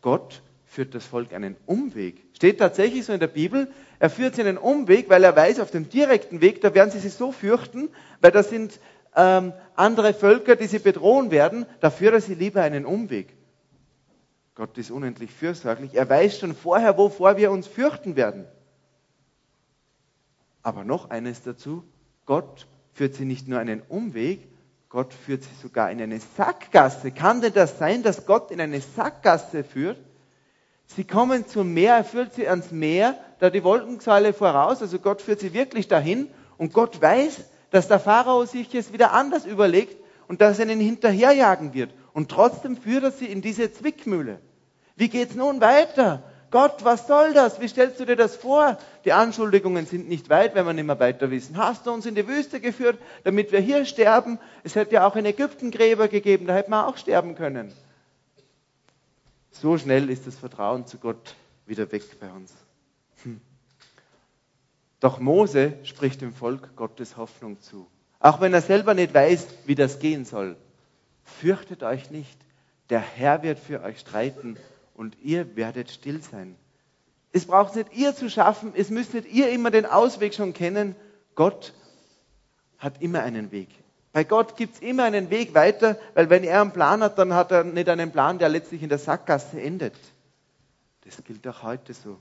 Gott 0.00 0.42
führt 0.70 0.94
das 0.94 1.04
Volk 1.04 1.34
einen 1.34 1.56
Umweg. 1.66 2.22
Steht 2.36 2.60
tatsächlich 2.60 3.04
so 3.04 3.12
in 3.12 3.18
der 3.18 3.26
Bibel. 3.26 3.66
Er 3.98 4.08
führt 4.08 4.36
sie 4.36 4.42
einen 4.42 4.56
Umweg, 4.56 5.10
weil 5.10 5.24
er 5.24 5.34
weiß, 5.34 5.58
auf 5.58 5.72
dem 5.72 5.88
direkten 5.88 6.40
Weg, 6.40 6.60
da 6.60 6.72
werden 6.74 6.92
sie 6.92 7.00
sich 7.00 7.12
so 7.12 7.32
fürchten, 7.32 7.88
weil 8.20 8.30
da 8.30 8.44
sind 8.44 8.78
ähm, 9.16 9.52
andere 9.74 10.14
Völker, 10.14 10.54
die 10.54 10.68
sie 10.68 10.78
bedrohen 10.78 11.32
werden. 11.32 11.66
Da 11.80 11.90
führt 11.90 12.14
er 12.14 12.20
sie 12.20 12.34
lieber 12.34 12.62
einen 12.62 12.86
Umweg. 12.86 13.34
Gott 14.54 14.78
ist 14.78 14.92
unendlich 14.92 15.32
fürsorglich. 15.32 15.94
Er 15.94 16.08
weiß 16.08 16.38
schon 16.38 16.54
vorher, 16.54 16.96
wovor 16.96 17.36
wir 17.36 17.50
uns 17.50 17.66
fürchten 17.66 18.14
werden. 18.14 18.44
Aber 20.62 20.84
noch 20.84 21.10
eines 21.10 21.42
dazu. 21.42 21.82
Gott 22.26 22.68
führt 22.92 23.16
sie 23.16 23.24
nicht 23.24 23.48
nur 23.48 23.58
einen 23.58 23.82
Umweg, 23.88 24.46
Gott 24.88 25.14
führt 25.14 25.42
sie 25.42 25.54
sogar 25.62 25.90
in 25.90 26.00
eine 26.00 26.20
Sackgasse. 26.20 27.10
Kann 27.10 27.40
denn 27.40 27.54
das 27.54 27.78
sein, 27.78 28.04
dass 28.04 28.24
Gott 28.24 28.52
in 28.52 28.60
eine 28.60 28.80
Sackgasse 28.80 29.64
führt? 29.64 29.98
Sie 30.96 31.04
kommen 31.04 31.46
zum 31.46 31.72
Meer, 31.72 31.94
er 31.94 32.04
führt 32.04 32.34
sie 32.34 32.48
ans 32.48 32.72
Meer, 32.72 33.14
da 33.38 33.48
die 33.48 33.62
Wolkensäule 33.62 34.32
voraus, 34.32 34.82
also 34.82 34.98
Gott 34.98 35.22
führt 35.22 35.38
sie 35.38 35.54
wirklich 35.54 35.86
dahin 35.86 36.28
und 36.58 36.72
Gott 36.72 37.00
weiß, 37.00 37.44
dass 37.70 37.86
der 37.86 38.00
Pharao 38.00 38.44
sich 38.44 38.74
es 38.74 38.92
wieder 38.92 39.12
anders 39.12 39.46
überlegt 39.46 39.96
und 40.26 40.40
dass 40.40 40.58
er 40.58 40.66
ihnen 40.66 40.80
hinterherjagen 40.80 41.74
wird. 41.74 41.90
Und 42.12 42.28
trotzdem 42.28 42.76
führt 42.76 43.04
er 43.04 43.12
sie 43.12 43.26
in 43.26 43.40
diese 43.40 43.72
Zwickmühle. 43.72 44.40
Wie 44.96 45.08
geht's 45.08 45.36
nun 45.36 45.60
weiter? 45.60 46.24
Gott, 46.50 46.84
was 46.84 47.06
soll 47.06 47.34
das? 47.34 47.60
Wie 47.60 47.68
stellst 47.68 48.00
du 48.00 48.04
dir 48.04 48.16
das 48.16 48.34
vor? 48.34 48.76
Die 49.04 49.12
Anschuldigungen 49.12 49.86
sind 49.86 50.08
nicht 50.08 50.28
weit, 50.28 50.56
wenn 50.56 50.66
wir 50.66 50.72
nicht 50.72 50.86
mehr 50.86 50.98
weiter 50.98 51.30
wissen. 51.30 51.56
Hast 51.56 51.86
du 51.86 51.92
uns 51.92 52.04
in 52.04 52.16
die 52.16 52.26
Wüste 52.26 52.58
geführt, 52.58 52.98
damit 53.22 53.52
wir 53.52 53.60
hier 53.60 53.84
sterben? 53.84 54.40
Es 54.64 54.74
hätte 54.74 54.94
ja 54.94 55.06
auch 55.06 55.14
in 55.14 55.24
Ägypten 55.24 55.70
Gräber 55.70 56.08
gegeben, 56.08 56.46
da 56.48 56.54
hätten 56.54 56.72
wir 56.72 56.88
auch 56.88 56.96
sterben 56.96 57.36
können. 57.36 57.72
So 59.50 59.78
schnell 59.78 60.10
ist 60.10 60.26
das 60.26 60.38
Vertrauen 60.38 60.86
zu 60.86 60.98
Gott 60.98 61.34
wieder 61.66 61.90
weg 61.92 62.02
bei 62.20 62.30
uns. 62.30 62.52
Hm. 63.22 63.40
Doch 65.00 65.18
Mose 65.18 65.78
spricht 65.84 66.20
dem 66.20 66.32
Volk 66.32 66.76
Gottes 66.76 67.16
Hoffnung 67.16 67.60
zu. 67.60 67.86
Auch 68.18 68.40
wenn 68.40 68.52
er 68.52 68.60
selber 68.60 68.94
nicht 68.94 69.14
weiß, 69.14 69.46
wie 69.66 69.74
das 69.74 69.98
gehen 69.98 70.24
soll. 70.24 70.56
Fürchtet 71.24 71.82
euch 71.82 72.10
nicht, 72.10 72.38
der 72.90 73.00
Herr 73.00 73.42
wird 73.42 73.58
für 73.58 73.82
euch 73.82 74.00
streiten 74.00 74.56
und 74.94 75.16
ihr 75.22 75.56
werdet 75.56 75.90
still 75.90 76.20
sein. 76.22 76.56
Es 77.32 77.46
braucht 77.46 77.76
nicht 77.76 77.94
ihr 77.94 78.14
zu 78.14 78.28
schaffen, 78.28 78.72
es 78.74 78.90
müsst 78.90 79.14
nicht 79.14 79.32
ihr 79.32 79.50
immer 79.50 79.70
den 79.70 79.86
Ausweg 79.86 80.34
schon 80.34 80.52
kennen. 80.52 80.96
Gott 81.34 81.72
hat 82.78 83.00
immer 83.00 83.22
einen 83.22 83.52
Weg. 83.52 83.68
Bei 84.12 84.24
Gott 84.24 84.56
gibt 84.56 84.74
es 84.74 84.80
immer 84.80 85.04
einen 85.04 85.30
Weg 85.30 85.54
weiter, 85.54 85.96
weil 86.14 86.30
wenn 86.30 86.42
er 86.42 86.60
einen 86.60 86.72
Plan 86.72 87.02
hat, 87.02 87.18
dann 87.18 87.34
hat 87.34 87.52
er 87.52 87.62
nicht 87.62 87.88
einen 87.88 88.10
Plan, 88.10 88.38
der 88.38 88.48
letztlich 88.48 88.82
in 88.82 88.88
der 88.88 88.98
Sackgasse 88.98 89.60
endet. 89.60 89.94
Das 91.04 91.22
gilt 91.24 91.46
auch 91.46 91.62
heute 91.62 91.94
so. 91.94 92.18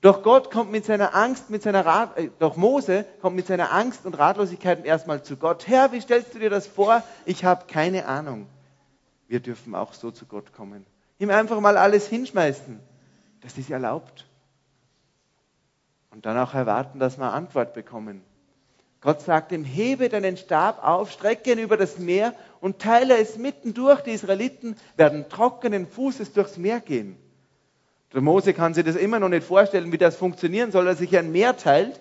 Doch 0.00 0.22
Gott 0.22 0.50
kommt 0.50 0.72
mit 0.72 0.86
seiner 0.86 1.14
Angst, 1.14 1.50
mit 1.50 1.62
seiner 1.62 1.84
Rat, 1.84 2.16
äh, 2.16 2.30
doch 2.38 2.56
Mose 2.56 3.04
kommt 3.20 3.36
mit 3.36 3.46
seiner 3.46 3.70
Angst 3.70 4.06
und 4.06 4.18
Ratlosigkeit 4.18 4.84
erstmal 4.86 5.22
zu 5.22 5.36
Gott. 5.36 5.66
Herr, 5.66 5.92
wie 5.92 6.00
stellst 6.00 6.34
du 6.34 6.38
dir 6.38 6.48
das 6.48 6.66
vor? 6.66 7.02
Ich 7.26 7.44
habe 7.44 7.66
keine 7.66 8.06
Ahnung. 8.06 8.46
Wir 9.28 9.40
dürfen 9.40 9.74
auch 9.74 9.92
so 9.92 10.10
zu 10.10 10.24
Gott 10.24 10.54
kommen. 10.54 10.86
Ihm 11.18 11.28
einfach 11.28 11.60
mal 11.60 11.76
alles 11.76 12.08
hinschmeißen. 12.08 12.80
Das 13.42 13.58
ist 13.58 13.70
erlaubt. 13.70 14.26
Und 16.10 16.24
dann 16.24 16.38
auch 16.38 16.54
erwarten, 16.54 16.98
dass 16.98 17.18
wir 17.18 17.32
Antwort 17.32 17.74
bekommen. 17.74 18.22
Gott 19.00 19.22
sagt 19.22 19.52
ihm, 19.52 19.64
hebe 19.64 20.10
deinen 20.10 20.36
Stab 20.36 20.84
auf, 20.84 21.10
strecke 21.10 21.52
ihn 21.52 21.58
über 21.58 21.78
das 21.78 21.98
Meer 21.98 22.34
und 22.60 22.80
teile 22.80 23.16
es 23.16 23.38
mitten 23.38 23.72
durch. 23.72 24.02
Die 24.02 24.10
Israeliten 24.10 24.76
werden 24.96 25.28
trockenen 25.30 25.86
Fußes 25.86 26.34
durchs 26.34 26.58
Meer 26.58 26.80
gehen. 26.80 27.16
Der 28.12 28.20
Mose 28.20 28.52
kann 28.52 28.74
sich 28.74 28.84
das 28.84 28.96
immer 28.96 29.18
noch 29.18 29.28
nicht 29.28 29.46
vorstellen, 29.46 29.92
wie 29.92 29.98
das 29.98 30.16
funktionieren 30.16 30.70
soll, 30.70 30.84
dass 30.84 30.98
sich 30.98 31.16
ein 31.16 31.32
Meer 31.32 31.56
teilt. 31.56 32.00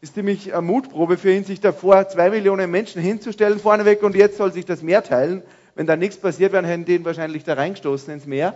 Ist 0.00 0.16
nämlich 0.16 0.52
eine 0.52 0.62
Mutprobe 0.62 1.16
für 1.16 1.32
ihn, 1.32 1.44
sich 1.44 1.60
davor 1.60 2.08
zwei 2.08 2.30
Millionen 2.30 2.70
Menschen 2.70 3.00
hinzustellen 3.00 3.58
vorneweg 3.58 4.02
und 4.02 4.14
jetzt 4.14 4.36
soll 4.36 4.52
sich 4.52 4.64
das 4.64 4.82
Meer 4.82 5.02
teilen. 5.02 5.42
Wenn 5.74 5.86
da 5.86 5.96
nichts 5.96 6.18
passiert, 6.18 6.52
werden 6.52 6.84
die 6.84 6.96
ihn 6.96 7.04
wahrscheinlich 7.04 7.44
da 7.44 7.54
reingestoßen 7.54 8.12
ins 8.12 8.26
Meer. 8.26 8.54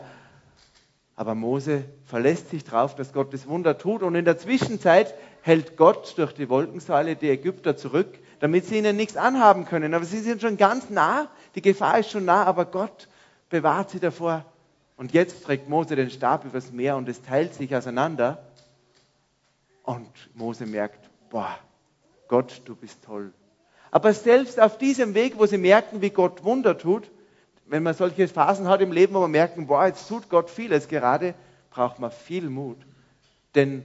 Aber 1.16 1.34
Mose 1.34 1.84
verlässt 2.04 2.50
sich 2.50 2.62
darauf, 2.62 2.94
dass 2.94 3.14
Gott 3.14 3.32
das 3.32 3.46
Wunder 3.46 3.78
tut. 3.78 4.02
Und 4.02 4.14
in 4.14 4.26
der 4.26 4.36
Zwischenzeit 4.36 5.14
hält 5.40 5.78
Gott 5.78 6.16
durch 6.18 6.32
die 6.32 6.50
Wolkensäule 6.50 7.16
die 7.16 7.30
Ägypter 7.30 7.76
zurück, 7.76 8.18
damit 8.40 8.66
sie 8.66 8.76
ihnen 8.76 8.96
nichts 8.96 9.16
anhaben 9.16 9.64
können. 9.64 9.94
Aber 9.94 10.04
sie 10.04 10.18
sind 10.18 10.42
schon 10.42 10.58
ganz 10.58 10.90
nah, 10.90 11.28
die 11.54 11.62
Gefahr 11.62 11.98
ist 12.00 12.10
schon 12.10 12.26
nah, 12.26 12.44
aber 12.44 12.66
Gott 12.66 13.08
bewahrt 13.48 13.90
sie 13.90 14.00
davor. 14.00 14.44
Und 14.98 15.12
jetzt 15.12 15.44
trägt 15.44 15.68
Mose 15.70 15.96
den 15.96 16.10
Stab 16.10 16.44
übers 16.44 16.70
Meer 16.70 16.96
und 16.96 17.08
es 17.08 17.22
teilt 17.22 17.54
sich 17.54 17.74
auseinander. 17.74 18.42
Und 19.84 20.10
Mose 20.34 20.66
merkt, 20.66 21.08
boah, 21.30 21.58
Gott, 22.28 22.60
du 22.66 22.74
bist 22.74 23.04
toll. 23.04 23.32
Aber 23.90 24.12
selbst 24.12 24.60
auf 24.60 24.76
diesem 24.76 25.14
Weg, 25.14 25.38
wo 25.38 25.46
sie 25.46 25.58
merken, 25.58 26.02
wie 26.02 26.10
Gott 26.10 26.44
Wunder 26.44 26.76
tut, 26.76 27.10
wenn 27.68 27.82
man 27.82 27.94
solche 27.94 28.28
Phasen 28.28 28.68
hat 28.68 28.80
im 28.80 28.92
Leben, 28.92 29.14
wo 29.14 29.20
man 29.20 29.30
merken, 29.30 29.66
boah, 29.66 29.86
jetzt 29.86 30.08
tut 30.08 30.28
Gott 30.28 30.50
vieles 30.50 30.88
gerade, 30.88 31.34
braucht 31.70 31.98
man 31.98 32.10
viel 32.10 32.48
Mut. 32.48 32.78
Denn 33.54 33.84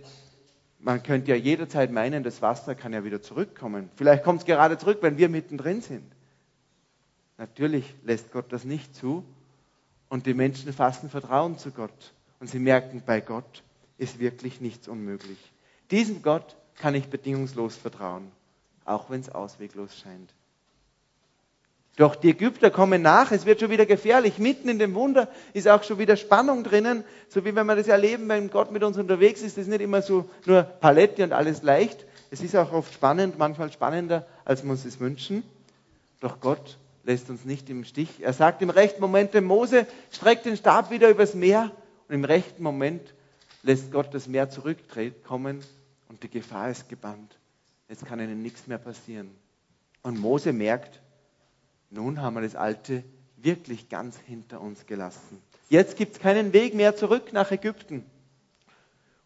man 0.80 1.04
könnte 1.04 1.32
ja 1.32 1.38
jederzeit 1.38 1.92
meinen, 1.92 2.24
das 2.24 2.42
Wasser 2.42 2.76
kann 2.76 2.94
ja 2.94 3.04
wieder 3.04 3.22
zurückkommen. 3.22 3.90
Vielleicht 3.96 4.24
kommt 4.24 4.42
es 4.42 4.46
gerade 4.46 4.78
zurück, 4.78 5.00
wenn 5.02 5.18
wir 5.18 5.30
mittendrin 5.30 5.82
sind. 5.82 6.12
Natürlich 7.38 7.96
lässt 8.04 8.32
Gott 8.32 8.52
das 8.52 8.66
nicht 8.66 8.96
zu. 8.96 9.26
Und 10.10 10.26
die 10.26 10.34
Menschen 10.34 10.74
fassen 10.74 11.10
Vertrauen 11.10 11.58
zu 11.58 11.72
Gott. 11.72 12.14
Und 12.40 12.48
sie 12.48 12.60
merken, 12.60 13.02
bei 13.06 13.22
Gott 13.22 13.64
ist 13.98 14.20
wirklich 14.20 14.62
nichts 14.62 14.88
unmöglich. 14.88 15.38
Diesem 15.90 16.22
Gott 16.22 16.56
kann 16.76 16.96
ich 16.96 17.08
bedingungslos 17.08 17.76
vertrauen, 17.76 18.32
auch 18.86 19.10
wenn 19.10 19.22
es 19.22 19.30
ausweglos 19.30 19.98
scheint. 19.98 20.34
Doch 21.98 22.16
die 22.16 22.30
Ägypter 22.30 22.72
kommen 22.72 23.02
nach, 23.02 23.32
es 23.32 23.46
wird 23.46 23.60
schon 23.60 23.70
wieder 23.70 23.86
gefährlich. 23.86 24.38
Mitten 24.38 24.70
in 24.70 24.80
dem 24.80 24.96
Wunder 24.96 25.28
ist 25.54 25.68
auch 25.68 25.84
schon 25.84 26.00
wieder 26.00 26.16
Spannung 26.16 26.64
drinnen, 26.64 27.04
so 27.28 27.44
wie 27.44 27.54
wenn 27.54 27.66
wir 27.66 27.76
das 27.76 27.88
erleben, 27.88 28.30
wenn 28.30 28.50
Gott 28.50 28.72
mit 28.72 28.84
uns 28.84 28.98
unterwegs 28.98 29.42
ist, 29.42 29.58
ist 29.58 29.68
nicht 29.68 29.82
immer 29.82 30.02
so 30.02 30.30
nur 30.46 30.64
Palette 30.64 31.24
und 31.24 31.34
alles 31.34 31.64
leicht. 31.64 32.06
Es 32.30 32.42
ist 32.42 32.56
auch 32.56 32.72
oft 32.72 32.94
spannend, 32.94 33.38
manchmal 33.38 33.72
spannender, 33.72 34.26
als 34.46 34.64
wir 34.64 34.72
uns 34.72 34.84
das 34.84 35.02
wünschen. 35.02 35.44
Doch 36.22 36.40
Gott 36.40 36.78
lässt 37.04 37.30
uns 37.30 37.44
nicht 37.44 37.70
im 37.70 37.84
Stich. 37.84 38.22
Er 38.22 38.32
sagt 38.32 38.62
im 38.62 38.70
rechten 38.70 39.02
Moment 39.02 39.34
dem 39.34 39.44
Mose, 39.44 39.86
streckt 40.12 40.46
den 40.46 40.56
Stab 40.56 40.92
wieder 40.92 41.10
übers 41.10 41.34
Meer 41.34 41.72
und 42.08 42.16
im 42.16 42.24
rechten 42.24 42.64
Moment 42.64 43.14
lässt 43.64 43.92
Gott 43.92 44.14
das 44.14 44.28
Meer 44.28 44.50
zurückkommen 44.50 45.62
und 46.08 46.24
die 46.24 46.30
Gefahr 46.30 46.70
ist 46.70 46.88
gebannt. 46.88 47.38
Jetzt 47.90 48.06
kann 48.06 48.20
ihnen 48.20 48.42
nichts 48.42 48.68
mehr 48.68 48.78
passieren. 48.78 49.32
Und 50.04 50.20
Mose 50.20 50.54
merkt, 50.54 51.02
nun 51.92 52.22
haben 52.22 52.36
wir 52.36 52.42
das 52.42 52.56
Alte 52.56 53.04
wirklich 53.38 53.90
ganz 53.90 54.18
hinter 54.26 54.62
uns 54.62 54.86
gelassen. 54.86 55.42
Jetzt 55.70 55.98
gibt 55.98 56.14
es 56.14 56.20
keinen 56.20 56.54
Weg 56.54 56.74
mehr 56.74 56.96
zurück 56.96 57.34
nach 57.34 57.52
Ägypten. 57.52 58.06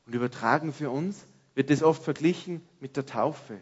Und 0.05 0.13
übertragen 0.13 0.73
für 0.73 0.89
uns 0.89 1.25
wird 1.55 1.71
es 1.71 1.83
oft 1.83 2.03
verglichen 2.03 2.61
mit 2.79 2.97
der 2.97 3.05
Taufe. 3.05 3.59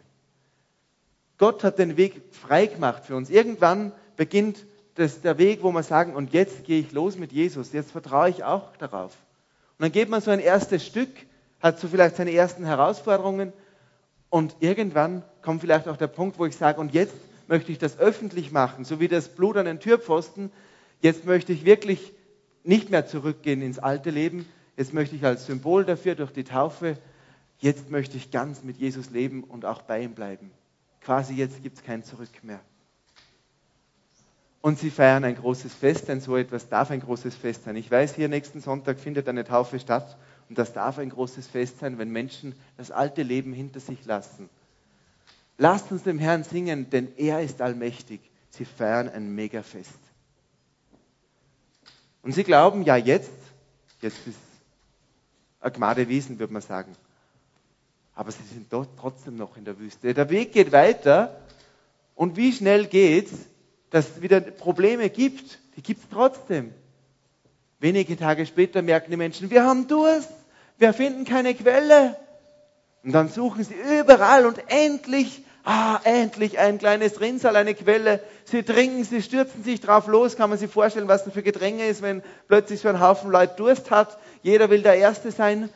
Gott 1.38 1.64
hat 1.64 1.78
den 1.78 1.96
Weg 1.96 2.20
frei 2.32 2.66
gemacht 2.66 3.04
für 3.04 3.16
uns. 3.16 3.30
Irgendwann 3.30 3.92
beginnt 4.16 4.64
das 4.94 5.20
der 5.20 5.38
Weg, 5.38 5.62
wo 5.62 5.72
wir 5.72 5.82
sagen, 5.82 6.14
und 6.14 6.32
jetzt 6.32 6.64
gehe 6.64 6.80
ich 6.80 6.92
los 6.92 7.16
mit 7.16 7.32
Jesus, 7.32 7.72
jetzt 7.72 7.90
vertraue 7.90 8.30
ich 8.30 8.44
auch 8.44 8.76
darauf. 8.76 9.12
Und 9.78 9.82
dann 9.82 9.92
geht 9.92 10.08
man 10.08 10.20
so 10.20 10.30
ein 10.30 10.38
erstes 10.38 10.86
Stück, 10.86 11.10
hat 11.60 11.80
so 11.80 11.88
vielleicht 11.88 12.16
seine 12.16 12.32
ersten 12.32 12.64
Herausforderungen 12.64 13.52
und 14.30 14.56
irgendwann 14.60 15.24
kommt 15.42 15.62
vielleicht 15.62 15.88
auch 15.88 15.96
der 15.96 16.06
Punkt, 16.06 16.38
wo 16.38 16.46
ich 16.46 16.56
sage, 16.56 16.80
und 16.80 16.94
jetzt 16.94 17.14
möchte 17.48 17.72
ich 17.72 17.78
das 17.78 17.98
öffentlich 17.98 18.52
machen, 18.52 18.84
so 18.84 19.00
wie 19.00 19.08
das 19.08 19.28
Blut 19.28 19.56
an 19.56 19.66
den 19.66 19.80
Türpfosten. 19.80 20.50
Jetzt 21.00 21.26
möchte 21.26 21.52
ich 21.52 21.64
wirklich 21.64 22.12
nicht 22.62 22.90
mehr 22.90 23.06
zurückgehen 23.06 23.62
ins 23.62 23.78
alte 23.78 24.10
Leben. 24.10 24.46
Jetzt 24.76 24.94
möchte 24.94 25.16
ich 25.16 25.24
als 25.24 25.46
Symbol 25.46 25.84
dafür 25.84 26.14
durch 26.14 26.32
die 26.32 26.44
Taufe, 26.44 26.96
jetzt 27.58 27.90
möchte 27.90 28.16
ich 28.16 28.30
ganz 28.30 28.64
mit 28.64 28.76
Jesus 28.76 29.10
leben 29.10 29.44
und 29.44 29.64
auch 29.64 29.82
bei 29.82 30.02
ihm 30.02 30.14
bleiben. 30.14 30.50
Quasi 31.00 31.34
jetzt 31.34 31.62
gibt 31.62 31.76
es 31.76 31.84
kein 31.84 32.02
Zurück 32.02 32.42
mehr. 32.42 32.60
Und 34.60 34.78
sie 34.78 34.90
feiern 34.90 35.24
ein 35.24 35.36
großes 35.36 35.74
Fest, 35.74 36.08
denn 36.08 36.20
so 36.20 36.36
etwas 36.36 36.70
darf 36.70 36.90
ein 36.90 37.00
großes 37.00 37.34
Fest 37.34 37.64
sein. 37.64 37.76
Ich 37.76 37.90
weiß, 37.90 38.14
hier 38.14 38.28
nächsten 38.28 38.60
Sonntag 38.60 38.98
findet 38.98 39.28
eine 39.28 39.44
Taufe 39.44 39.78
statt 39.78 40.16
und 40.48 40.58
das 40.58 40.72
darf 40.72 40.98
ein 40.98 41.10
großes 41.10 41.46
Fest 41.46 41.80
sein, 41.80 41.98
wenn 41.98 42.10
Menschen 42.10 42.54
das 42.78 42.90
alte 42.90 43.22
Leben 43.22 43.52
hinter 43.52 43.80
sich 43.80 44.04
lassen 44.06 44.48
Lasst 45.56 45.92
uns 45.92 46.02
dem 46.02 46.18
Herrn 46.18 46.44
singen, 46.44 46.90
denn 46.90 47.12
er 47.16 47.42
ist 47.42 47.60
allmächtig. 47.60 48.20
Sie 48.50 48.64
feiern 48.64 49.08
ein 49.08 49.34
Megafest. 49.34 49.98
Und 52.22 52.32
sie 52.32 52.44
glauben, 52.44 52.82
ja 52.82 52.96
jetzt, 52.96 53.30
jetzt 54.00 54.26
ist 54.26 54.38
Agmade 55.60 56.08
Wiesen, 56.08 56.38
würde 56.38 56.52
man 56.52 56.62
sagen. 56.62 56.92
Aber 58.14 58.30
sie 58.30 58.44
sind 58.44 58.72
dort 58.72 58.90
trotzdem 58.98 59.36
noch 59.36 59.56
in 59.56 59.64
der 59.64 59.78
Wüste. 59.78 60.14
Der 60.14 60.30
Weg 60.30 60.52
geht 60.52 60.72
weiter. 60.72 61.40
Und 62.14 62.36
wie 62.36 62.52
schnell 62.52 62.86
geht's, 62.86 63.32
dass 63.90 64.08
es 64.08 64.22
wieder 64.22 64.40
Probleme 64.40 65.10
gibt? 65.10 65.58
Die 65.76 65.82
gibt 65.82 66.02
es 66.02 66.08
trotzdem. 66.10 66.72
Wenige 67.80 68.16
Tage 68.16 68.46
später 68.46 68.82
merken 68.82 69.10
die 69.10 69.16
Menschen, 69.16 69.50
wir 69.50 69.64
haben 69.64 69.88
Durst, 69.88 70.30
wir 70.78 70.92
finden 70.92 71.24
keine 71.24 71.54
Quelle. 71.54 72.16
Und 73.04 73.12
dann 73.12 73.28
suchen 73.28 73.64
sie 73.64 73.74
überall 74.00 74.46
und 74.46 74.58
endlich, 74.68 75.44
ah, 75.64 76.00
endlich 76.04 76.58
ein 76.58 76.78
kleines 76.78 77.20
Rinnsal, 77.20 77.54
eine 77.54 77.74
Quelle. 77.74 78.20
Sie 78.44 78.62
trinken, 78.62 79.04
sie 79.04 79.20
stürzen 79.20 79.62
sich 79.62 79.80
drauf 79.82 80.06
los. 80.06 80.36
Kann 80.36 80.48
man 80.48 80.58
sich 80.58 80.70
vorstellen, 80.70 81.06
was 81.06 81.24
das 81.24 81.34
für 81.34 81.42
Gedränge 81.42 81.86
ist, 81.86 82.00
wenn 82.00 82.22
plötzlich 82.48 82.80
so 82.80 82.88
ein 82.88 83.00
Haufen 83.00 83.30
Leute 83.30 83.56
Durst 83.56 83.90
hat. 83.90 84.18
Jeder 84.42 84.70
will 84.70 84.82
der 84.82 84.96
Erste 84.96 85.32
sein. 85.32 85.68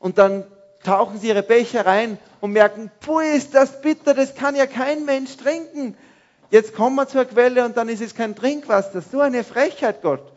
Und 0.00 0.18
dann 0.18 0.44
tauchen 0.82 1.20
sie 1.20 1.28
ihre 1.28 1.44
Becher 1.44 1.86
rein 1.86 2.18
und 2.40 2.52
merken, 2.52 2.90
puh, 3.00 3.20
ist 3.20 3.54
das 3.54 3.80
bitter, 3.80 4.14
das 4.14 4.34
kann 4.34 4.56
ja 4.56 4.66
kein 4.66 5.04
Mensch 5.04 5.36
trinken. 5.36 5.96
Jetzt 6.50 6.74
kommen 6.74 6.96
wir 6.96 7.08
zur 7.08 7.24
Quelle 7.24 7.64
und 7.64 7.76
dann 7.76 7.88
ist 7.88 8.02
es 8.02 8.14
kein 8.14 8.34
Trinkwasser. 8.34 9.02
So 9.02 9.20
eine 9.20 9.44
Frechheit, 9.44 10.02
Gott. 10.02 10.32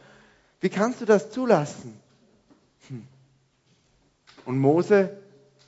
Wie 0.60 0.70
kannst 0.70 1.02
du 1.02 1.06
das 1.06 1.32
zulassen? 1.32 2.00
Hm. 2.88 3.08
Und 4.46 4.60
Mose 4.60 5.18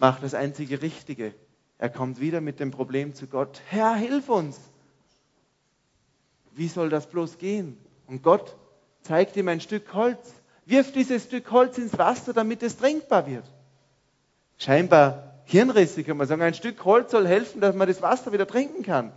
macht 0.02 0.24
das 0.24 0.34
einzige 0.34 0.82
Richtige. 0.82 1.32
Er 1.78 1.90
kommt 1.90 2.20
wieder 2.20 2.42
mit 2.42 2.60
dem 2.60 2.72
Problem 2.72 3.14
zu 3.14 3.28
Gott. 3.28 3.62
Herr, 3.68 3.94
hilf 3.94 4.30
uns. 4.30 4.60
Wie 6.54 6.68
soll 6.68 6.90
das 6.90 7.08
bloß 7.08 7.38
gehen? 7.38 7.78
Und 8.08 8.24
Gott 8.24 8.58
zeigt 9.04 9.38
ihm 9.38 9.48
ein 9.48 9.62
Stück 9.62 9.94
Holz. 9.94 10.34
Wirf 10.66 10.92
dieses 10.92 11.26
Stück 11.26 11.52
Holz 11.52 11.78
ins 11.78 11.98
Wasser, 12.00 12.34
damit 12.34 12.64
es 12.64 12.78
trinkbar 12.78 13.28
wird. 13.28 13.44
Scheinbar 14.58 15.36
hirnrissig, 15.46 16.08
kann 16.08 16.18
man 16.18 16.28
sagen. 16.28 16.42
Ein 16.42 16.56
Stück 16.56 16.84
Holz 16.84 17.12
soll 17.12 17.28
helfen, 17.28 17.62
dass 17.62 17.76
man 17.76 17.88
das 17.88 18.02
Wasser 18.02 18.32
wieder 18.32 18.48
trinken 18.48 18.82
kann. 18.82 19.14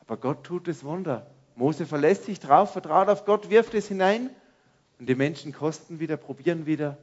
Aber 0.00 0.16
Gott 0.16 0.44
tut 0.44 0.68
das 0.68 0.84
Wunder. 0.84 1.26
Mose 1.54 1.84
verlässt 1.84 2.24
sich 2.24 2.40
drauf, 2.40 2.72
vertraut 2.72 3.08
auf 3.08 3.26
Gott, 3.26 3.50
wirft 3.50 3.74
es 3.74 3.88
hinein 3.88 4.30
und 4.98 5.06
die 5.06 5.14
Menschen 5.14 5.52
kosten 5.52 6.00
wieder, 6.00 6.16
probieren 6.16 6.64
wieder, 6.64 6.96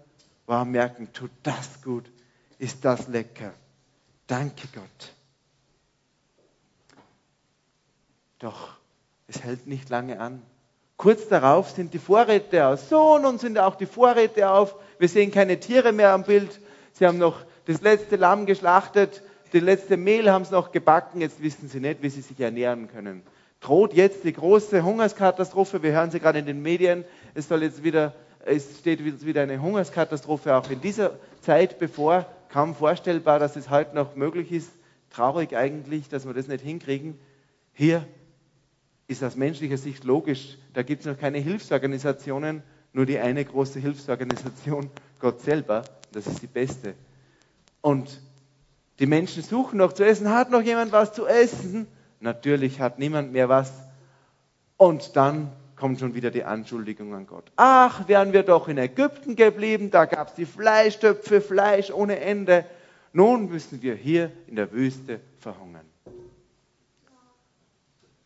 wow, 0.47 0.65
merken, 0.65 1.13
tut 1.13 1.29
das 1.43 1.83
gut 1.83 2.09
ist 2.59 2.85
das 2.85 3.07
lecker. 3.07 3.53
Danke 4.27 4.67
Gott. 4.73 5.13
Doch 8.37 8.69
es 9.27 9.43
hält 9.43 9.67
nicht 9.67 9.89
lange 9.89 10.19
an. 10.19 10.41
Kurz 10.97 11.27
darauf 11.27 11.71
sind 11.71 11.93
die 11.93 11.99
Vorräte 11.99 12.67
aus. 12.67 12.89
So, 12.89 13.17
nun 13.17 13.39
sind 13.39 13.57
auch 13.57 13.75
die 13.75 13.85
Vorräte 13.85 14.49
auf. 14.49 14.75
Wir 14.97 15.07
sehen 15.07 15.31
keine 15.31 15.59
Tiere 15.59 15.93
mehr 15.93 16.11
am 16.11 16.23
Bild. 16.23 16.59
Sie 16.93 17.07
haben 17.07 17.17
noch 17.17 17.45
das 17.65 17.81
letzte 17.81 18.17
Lamm 18.17 18.45
geschlachtet, 18.45 19.23
das 19.51 19.61
letzte 19.61 19.97
Mehl 19.97 20.31
haben 20.31 20.45
sie 20.45 20.51
noch 20.51 20.71
gebacken. 20.71 21.21
Jetzt 21.21 21.41
wissen 21.41 21.69
sie 21.69 21.79
nicht, 21.79 22.01
wie 22.01 22.09
sie 22.09 22.21
sich 22.21 22.39
ernähren 22.39 22.87
können. 22.87 23.23
Droht 23.61 23.93
jetzt 23.93 24.23
die 24.23 24.33
große 24.33 24.83
Hungerskatastrophe. 24.83 25.81
Wir 25.81 25.93
hören 25.93 26.11
sie 26.11 26.19
gerade 26.19 26.39
in 26.39 26.45
den 26.45 26.61
Medien. 26.61 27.05
Es 27.33 27.47
soll 27.47 27.63
jetzt 27.63 27.83
wieder, 27.83 28.13
es 28.45 28.79
steht 28.79 29.03
wieder 29.25 29.43
eine 29.43 29.61
Hungerskatastrophe 29.61 30.55
auch 30.55 30.69
in 30.69 30.81
dieser 30.81 31.17
Zeit 31.41 31.79
bevor 31.79 32.25
kaum 32.49 32.75
vorstellbar, 32.75 33.39
dass 33.39 33.55
es 33.55 33.69
heute 33.69 33.95
noch 33.95 34.15
möglich 34.15 34.51
ist. 34.51 34.71
Traurig 35.09 35.55
eigentlich, 35.55 36.09
dass 36.09 36.25
wir 36.25 36.33
das 36.33 36.47
nicht 36.47 36.63
hinkriegen. 36.63 37.17
Hier 37.73 38.05
ist 39.07 39.23
aus 39.23 39.35
menschlicher 39.35 39.77
Sicht 39.77 40.03
logisch, 40.03 40.57
da 40.73 40.83
gibt 40.83 41.01
es 41.01 41.07
noch 41.07 41.17
keine 41.17 41.39
Hilfsorganisationen, 41.39 42.61
nur 42.93 43.05
die 43.05 43.17
eine 43.17 43.43
große 43.43 43.79
Hilfsorganisation, 43.79 44.89
Gott 45.19 45.41
selber, 45.41 45.83
das 46.11 46.27
ist 46.27 46.41
die 46.41 46.47
beste. 46.47 46.93
Und 47.81 48.21
Die 48.99 49.05
Menschen 49.05 49.43
suchen 49.43 49.77
noch 49.77 49.93
zu 49.93 50.05
essen. 50.05 50.29
Hat 50.29 50.51
noch 50.51 50.61
jemand 50.61 50.91
was 50.91 51.13
zu 51.13 51.25
essen? 51.25 51.87
Natürlich 52.19 52.81
hat 52.81 52.99
niemand 52.99 53.31
mehr 53.31 53.47
was. 53.47 53.71
Und 54.75 55.15
dann 55.15 55.51
kommt 55.79 55.99
schon 55.99 56.13
wieder 56.13 56.29
die 56.29 56.43
Anschuldigung 56.43 57.13
an 57.15 57.25
Gott. 57.25 57.51
Ach, 57.55 58.07
wären 58.07 58.33
wir 58.33 58.43
doch 58.43 58.67
in 58.67 58.77
Ägypten 58.77 59.35
geblieben, 59.35 59.89
da 59.91 60.05
gab 60.05 60.27
es 60.27 60.33
die 60.35 60.45
Fleischtöpfe, 60.45 61.41
Fleisch 61.41 61.89
ohne 61.89 62.19
Ende. 62.19 62.65
Nun 63.13 63.49
müssen 63.49 63.81
wir 63.81 63.95
hier 63.95 64.31
in 64.47 64.55
der 64.55 64.71
Wüste 64.71 65.21
verhungern. 65.39 65.85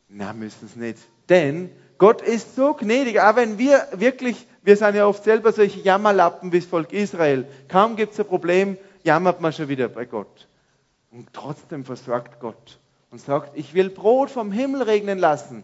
Na, 0.09 0.33
müssen 0.33 0.65
es 0.65 0.75
nicht. 0.75 0.99
Denn 1.29 1.69
Gott 1.97 2.21
ist 2.21 2.55
so 2.55 2.73
gnädig, 2.73 3.21
auch 3.21 3.35
wenn 3.35 3.57
wir 3.57 3.87
wirklich, 3.93 4.45
wir 4.63 4.75
sind 4.75 4.95
ja 4.95 5.07
oft 5.07 5.23
selber 5.23 5.53
solche 5.53 5.79
Jammerlappen 5.79 6.51
wie 6.51 6.59
das 6.59 6.67
Volk 6.67 6.91
Israel. 6.91 7.45
Kaum 7.69 7.95
gibt 7.95 8.13
es 8.13 8.19
ein 8.19 8.25
Problem, 8.25 8.77
jammert 9.03 9.41
man 9.41 9.53
schon 9.53 9.69
wieder 9.69 9.87
bei 9.87 10.05
Gott. 10.05 10.47
Und 11.11 11.31
trotzdem 11.33 11.85
versorgt 11.85 12.39
Gott 12.39 12.79
und 13.11 13.19
sagt, 13.19 13.55
ich 13.55 13.73
will 13.73 13.89
Brot 13.89 14.31
vom 14.31 14.51
Himmel 14.51 14.81
regnen 14.81 15.19
lassen. 15.19 15.63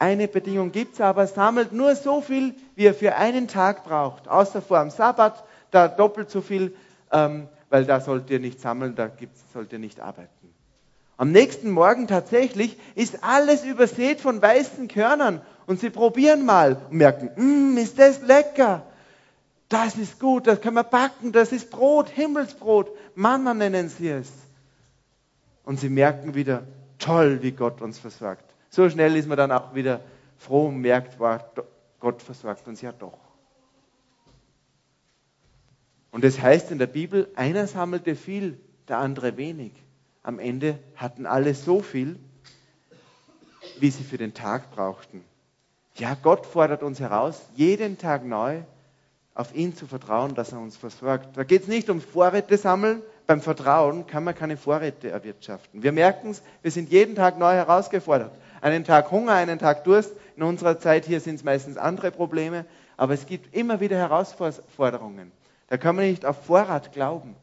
Eine 0.00 0.28
Bedingung 0.28 0.72
gibt 0.72 0.94
es 0.94 1.00
aber, 1.02 1.26
sammelt 1.26 1.72
nur 1.72 1.94
so 1.94 2.22
viel, 2.22 2.54
wie 2.74 2.84
ihr 2.84 2.94
für 2.94 3.16
einen 3.16 3.48
Tag 3.48 3.84
braucht. 3.84 4.28
Außer 4.28 4.62
vor 4.62 4.80
dem 4.80 4.88
Sabbat, 4.88 5.44
da 5.70 5.88
doppelt 5.88 6.30
so 6.30 6.40
viel, 6.40 6.74
ähm, 7.12 7.48
weil 7.68 7.84
da 7.84 8.00
sollt 8.00 8.30
ihr 8.30 8.40
nicht 8.40 8.62
sammeln, 8.62 8.94
da 8.94 9.10
sollt 9.52 9.74
ihr 9.74 9.78
nicht 9.78 10.00
arbeiten. 10.00 10.54
Am 11.18 11.32
nächsten 11.32 11.70
Morgen 11.70 12.06
tatsächlich 12.06 12.78
ist 12.94 13.22
alles 13.22 13.62
übersät 13.62 14.22
von 14.22 14.40
weißen 14.40 14.88
Körnern 14.88 15.42
und 15.66 15.80
sie 15.80 15.90
probieren 15.90 16.46
mal 16.46 16.80
und 16.88 16.96
merken, 16.96 17.30
mm, 17.36 17.76
ist 17.76 17.98
das 17.98 18.22
lecker. 18.22 18.86
Das 19.68 19.96
ist 19.96 20.18
gut, 20.18 20.46
das 20.46 20.62
können 20.62 20.76
wir 20.76 20.82
backen, 20.84 21.32
das 21.32 21.52
ist 21.52 21.70
Brot, 21.70 22.08
Himmelsbrot. 22.08 22.90
Manna 23.14 23.52
nennen 23.52 23.90
sie 23.90 24.08
es. 24.08 24.32
Und 25.66 25.78
sie 25.78 25.90
merken 25.90 26.34
wieder, 26.34 26.62
toll, 26.98 27.42
wie 27.42 27.52
Gott 27.52 27.82
uns 27.82 27.98
versorgt. 27.98 28.49
So 28.70 28.88
schnell 28.88 29.16
ist 29.16 29.28
man 29.28 29.36
dann 29.36 29.50
auch 29.50 29.74
wieder 29.74 30.00
froh 30.38 30.68
und 30.68 30.80
merkt, 30.80 31.18
wow, 31.18 31.40
Gott 31.98 32.22
versorgt 32.22 32.66
uns 32.68 32.80
ja 32.80 32.92
doch. 32.92 33.18
Und 36.12 36.24
es 36.24 36.36
das 36.36 36.44
heißt 36.44 36.70
in 36.70 36.78
der 36.78 36.86
Bibel, 36.86 37.28
einer 37.34 37.66
sammelte 37.66 38.14
viel, 38.14 38.58
der 38.88 38.98
andere 38.98 39.36
wenig. 39.36 39.72
Am 40.22 40.38
Ende 40.38 40.78
hatten 40.96 41.26
alle 41.26 41.54
so 41.54 41.80
viel, 41.80 42.18
wie 43.78 43.90
sie 43.90 44.04
für 44.04 44.18
den 44.18 44.34
Tag 44.34 44.70
brauchten. 44.70 45.24
Ja, 45.96 46.16
Gott 46.20 46.46
fordert 46.46 46.82
uns 46.82 47.00
heraus, 47.00 47.42
jeden 47.56 47.98
Tag 47.98 48.24
neu 48.24 48.62
auf 49.34 49.54
ihn 49.54 49.74
zu 49.74 49.86
vertrauen, 49.86 50.34
dass 50.34 50.52
er 50.52 50.60
uns 50.60 50.76
versorgt. 50.76 51.36
Da 51.36 51.44
geht 51.44 51.62
es 51.62 51.68
nicht 51.68 51.90
um 51.90 52.00
Vorräte 52.00 52.56
sammeln. 52.56 53.02
Beim 53.26 53.40
Vertrauen 53.40 54.06
kann 54.06 54.24
man 54.24 54.34
keine 54.34 54.56
Vorräte 54.56 55.10
erwirtschaften. 55.10 55.82
Wir 55.82 55.92
merken 55.92 56.30
es, 56.30 56.42
wir 56.62 56.70
sind 56.70 56.90
jeden 56.90 57.14
Tag 57.14 57.38
neu 57.38 57.52
herausgefordert 57.52 58.32
einen 58.60 58.84
Tag 58.84 59.10
Hunger, 59.10 59.32
einen 59.32 59.58
Tag 59.58 59.84
Durst. 59.84 60.12
In 60.36 60.42
unserer 60.42 60.78
Zeit 60.78 61.04
hier 61.04 61.20
sind 61.20 61.36
es 61.36 61.44
meistens 61.44 61.76
andere 61.76 62.10
Probleme, 62.10 62.64
aber 62.96 63.14
es 63.14 63.26
gibt 63.26 63.54
immer 63.54 63.80
wieder 63.80 63.96
Herausforderungen. 63.96 65.32
Da 65.68 65.76
kann 65.76 65.96
man 65.96 66.06
nicht 66.06 66.26
auf 66.26 66.44
Vorrat 66.44 66.92
glauben, 66.92 67.36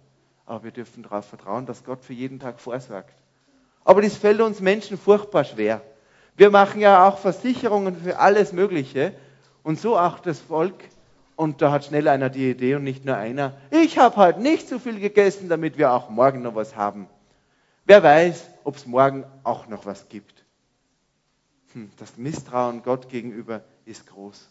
aber 0.45 0.63
wir 0.63 0.71
dürfen 0.71 1.03
darauf 1.03 1.25
vertrauen, 1.25 1.65
dass 1.65 1.83
Gott 1.83 2.03
für 2.03 2.13
jeden 2.13 2.39
Tag 2.39 2.59
vorsorgt. 2.59 3.13
Aber 3.83 4.01
das 4.01 4.17
fällt 4.17 4.41
uns 4.41 4.59
Menschen 4.59 4.97
furchtbar 4.97 5.45
schwer. 5.45 5.81
Wir 6.35 6.49
machen 6.49 6.81
ja 6.81 7.07
auch 7.07 7.17
Versicherungen 7.17 7.95
für 7.95 8.19
alles 8.19 8.51
Mögliche 8.51 9.13
und 9.63 9.79
so 9.79 9.97
auch 9.97 10.19
das 10.19 10.39
Volk. 10.39 10.75
Und 11.35 11.61
da 11.61 11.71
hat 11.71 11.85
schnell 11.85 12.07
einer 12.07 12.29
die 12.29 12.49
Idee 12.49 12.75
und 12.75 12.83
nicht 12.83 13.05
nur 13.05 13.15
einer. 13.15 13.53
Ich 13.69 13.97
habe 13.97 14.17
halt 14.17 14.39
nicht 14.39 14.67
so 14.67 14.79
viel 14.79 14.99
gegessen, 14.99 15.49
damit 15.49 15.77
wir 15.77 15.91
auch 15.93 16.09
morgen 16.09 16.41
noch 16.41 16.55
was 16.55 16.75
haben. 16.75 17.07
Wer 17.85 18.03
weiß, 18.03 18.49
ob 18.63 18.75
es 18.75 18.85
morgen 18.85 19.23
auch 19.43 19.67
noch 19.67 19.85
was 19.85 20.09
gibt. 20.09 20.43
Hm, 21.73 21.91
das 21.97 22.17
Misstrauen 22.17 22.83
Gott 22.83 23.09
gegenüber 23.09 23.61
ist 23.85 24.07
groß. 24.07 24.49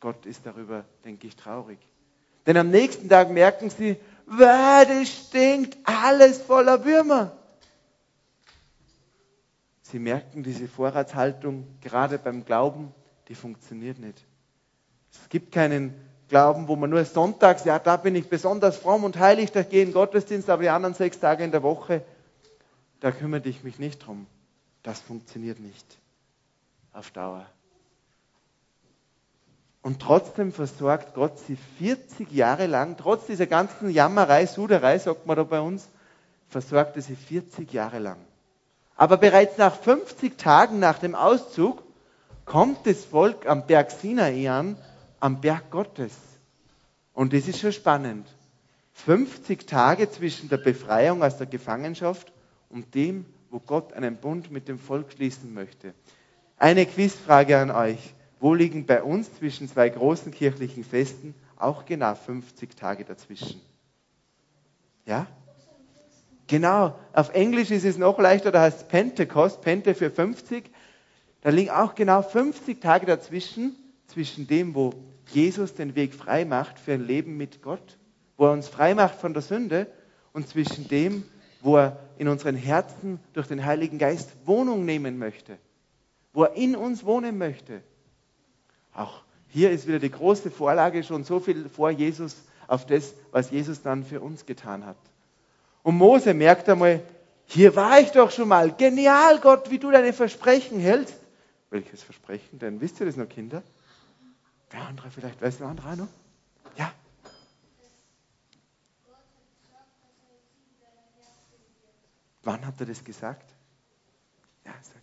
Gott 0.00 0.26
ist 0.26 0.44
darüber, 0.44 0.84
denke 1.04 1.26
ich, 1.26 1.36
traurig. 1.36 1.78
Denn 2.46 2.56
am 2.56 2.70
nächsten 2.70 3.08
Tag 3.08 3.30
merken 3.30 3.70
sie, 3.70 3.96
das 4.38 5.08
stinkt 5.08 5.78
alles 5.84 6.38
voller 6.38 6.84
Würmer. 6.84 7.36
Sie 9.82 9.98
merken 9.98 10.42
diese 10.42 10.68
Vorratshaltung 10.68 11.66
gerade 11.80 12.18
beim 12.18 12.44
Glauben, 12.44 12.92
die 13.28 13.34
funktioniert 13.34 13.98
nicht. 13.98 14.24
Es 15.12 15.28
gibt 15.28 15.52
keinen 15.52 15.94
Glauben, 16.28 16.68
wo 16.68 16.76
man 16.76 16.90
nur 16.90 17.04
sonntags, 17.04 17.64
ja, 17.64 17.78
da 17.78 17.96
bin 17.96 18.14
ich 18.14 18.28
besonders 18.28 18.76
fromm 18.76 19.04
und 19.04 19.18
heilig, 19.18 19.52
da 19.52 19.62
gehe 19.62 19.84
in 19.84 19.92
Gottesdienst, 19.92 20.50
aber 20.50 20.62
die 20.62 20.68
anderen 20.68 20.94
sechs 20.94 21.20
Tage 21.20 21.44
in 21.44 21.50
der 21.50 21.62
Woche, 21.62 22.02
da 23.00 23.12
kümmere 23.12 23.48
ich 23.48 23.62
mich 23.62 23.78
nicht 23.78 24.04
drum. 24.04 24.26
Das 24.82 25.00
funktioniert 25.00 25.60
nicht 25.60 25.98
auf 26.94 27.10
Dauer. 27.10 27.46
Und 29.82 30.00
trotzdem 30.00 30.50
versorgt 30.52 31.14
Gott 31.14 31.38
sie 31.40 31.56
40 31.78 32.32
Jahre 32.32 32.66
lang, 32.66 32.96
trotz 32.96 33.26
dieser 33.26 33.46
ganzen 33.46 33.90
Jammerei, 33.90 34.46
Suderei, 34.46 34.98
sagt 34.98 35.26
man 35.26 35.36
da 35.36 35.42
bei 35.42 35.60
uns, 35.60 35.88
versorgte 36.48 37.02
sie 37.02 37.16
40 37.16 37.70
Jahre 37.72 37.98
lang. 37.98 38.16
Aber 38.96 39.18
bereits 39.18 39.58
nach 39.58 39.74
50 39.74 40.38
Tagen 40.38 40.78
nach 40.78 40.98
dem 40.98 41.14
Auszug 41.14 41.82
kommt 42.46 42.86
das 42.86 43.04
Volk 43.04 43.46
am 43.46 43.66
Berg 43.66 43.90
Sinai 43.90 44.48
an, 44.50 44.76
am 45.20 45.40
Berg 45.40 45.70
Gottes. 45.70 46.12
Und 47.12 47.32
das 47.32 47.48
ist 47.48 47.60
schon 47.60 47.72
spannend. 47.72 48.26
50 48.94 49.66
Tage 49.66 50.10
zwischen 50.10 50.48
der 50.48 50.58
Befreiung 50.58 51.22
aus 51.22 51.36
der 51.36 51.46
Gefangenschaft 51.46 52.32
und 52.70 52.94
dem, 52.94 53.26
wo 53.50 53.58
Gott 53.58 53.92
einen 53.92 54.16
Bund 54.16 54.50
mit 54.50 54.68
dem 54.68 54.78
Volk 54.78 55.12
schließen 55.12 55.52
möchte. 55.52 55.92
Eine 56.56 56.86
Quizfrage 56.86 57.58
an 57.58 57.70
euch. 57.70 58.14
Wo 58.40 58.54
liegen 58.54 58.86
bei 58.86 59.02
uns 59.02 59.32
zwischen 59.34 59.68
zwei 59.68 59.88
großen 59.88 60.32
kirchlichen 60.32 60.84
Festen 60.84 61.34
auch 61.56 61.86
genau 61.86 62.14
50 62.14 62.76
Tage 62.76 63.04
dazwischen? 63.04 63.60
Ja? 65.06 65.26
Genau. 66.46 66.94
Auf 67.12 67.30
Englisch 67.34 67.70
ist 67.70 67.84
es 67.84 67.96
noch 67.96 68.18
leichter, 68.18 68.52
da 68.52 68.60
heißt 68.62 68.88
Pentecost, 68.88 69.62
Pente 69.62 69.94
für 69.94 70.10
50. 70.10 70.70
Da 71.40 71.50
liegen 71.50 71.70
auch 71.70 71.94
genau 71.94 72.22
50 72.22 72.80
Tage 72.80 73.06
dazwischen, 73.06 73.76
zwischen 74.06 74.46
dem, 74.46 74.74
wo 74.74 74.92
Jesus 75.28 75.74
den 75.74 75.94
Weg 75.94 76.14
frei 76.14 76.44
macht 76.44 76.78
für 76.78 76.92
ein 76.92 77.06
Leben 77.06 77.36
mit 77.36 77.62
Gott, 77.62 77.98
wo 78.36 78.46
er 78.46 78.52
uns 78.52 78.68
frei 78.68 78.94
macht 78.94 79.16
von 79.16 79.32
der 79.32 79.42
Sünde 79.42 79.86
und 80.32 80.48
zwischen 80.48 80.86
dem, 80.88 81.24
wo 81.62 81.78
er 81.78 81.98
in 82.18 82.28
unseren 82.28 82.56
Herzen 82.56 83.18
durch 83.32 83.46
den 83.46 83.64
Heiligen 83.64 83.98
Geist 83.98 84.30
Wohnung 84.44 84.84
nehmen 84.84 85.18
möchte 85.18 85.58
wo 86.34 86.44
er 86.44 86.54
in 86.54 86.76
uns 86.76 87.04
wohnen 87.04 87.38
möchte. 87.38 87.82
Auch 88.92 89.22
hier 89.48 89.70
ist 89.70 89.86
wieder 89.86 90.00
die 90.00 90.10
große 90.10 90.50
Vorlage 90.50 91.02
schon 91.04 91.24
so 91.24 91.40
viel 91.40 91.68
vor 91.68 91.90
Jesus 91.90 92.36
auf 92.66 92.84
das, 92.86 93.14
was 93.30 93.50
Jesus 93.50 93.80
dann 93.82 94.04
für 94.04 94.20
uns 94.20 94.44
getan 94.44 94.84
hat. 94.84 94.96
Und 95.82 95.96
Mose 95.96 96.34
merkt 96.34 96.68
einmal, 96.68 97.02
hier 97.46 97.76
war 97.76 98.00
ich 98.00 98.10
doch 98.10 98.30
schon 98.30 98.48
mal. 98.48 98.72
Genial, 98.72 99.38
Gott, 99.40 99.70
wie 99.70 99.78
du 99.78 99.90
deine 99.90 100.12
Versprechen 100.12 100.80
hältst. 100.80 101.14
Welches 101.70 102.02
Versprechen? 102.02 102.58
Denn 102.58 102.80
wisst 102.80 103.00
ihr 103.00 103.06
das 103.06 103.16
noch, 103.16 103.28
Kinder? 103.28 103.62
Wer 104.70 104.82
andere 104.82 105.10
vielleicht? 105.10 105.40
Weiß 105.40 105.58
der 105.58 105.68
andere 105.68 105.96
noch? 105.96 106.08
Ja. 106.76 106.92
Wann 112.42 112.66
hat 112.66 112.80
er 112.80 112.86
das 112.86 113.04
gesagt? 113.04 113.48
Ja, 114.64 114.72
sag. 114.82 114.93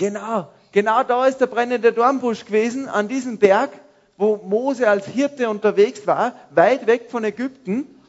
Genau, 0.00 0.48
genau 0.72 1.02
da 1.02 1.26
ist 1.26 1.42
der 1.42 1.46
brennende 1.46 1.92
Dornbusch 1.92 2.46
gewesen, 2.46 2.88
an 2.88 3.06
diesem 3.06 3.36
Berg, 3.36 3.68
wo 4.16 4.36
Mose 4.38 4.88
als 4.88 5.06
Hirte 5.06 5.50
unterwegs 5.50 6.06
war, 6.06 6.32
weit 6.48 6.86
weg 6.86 7.10
von 7.10 7.22
Ägypten. 7.22 7.99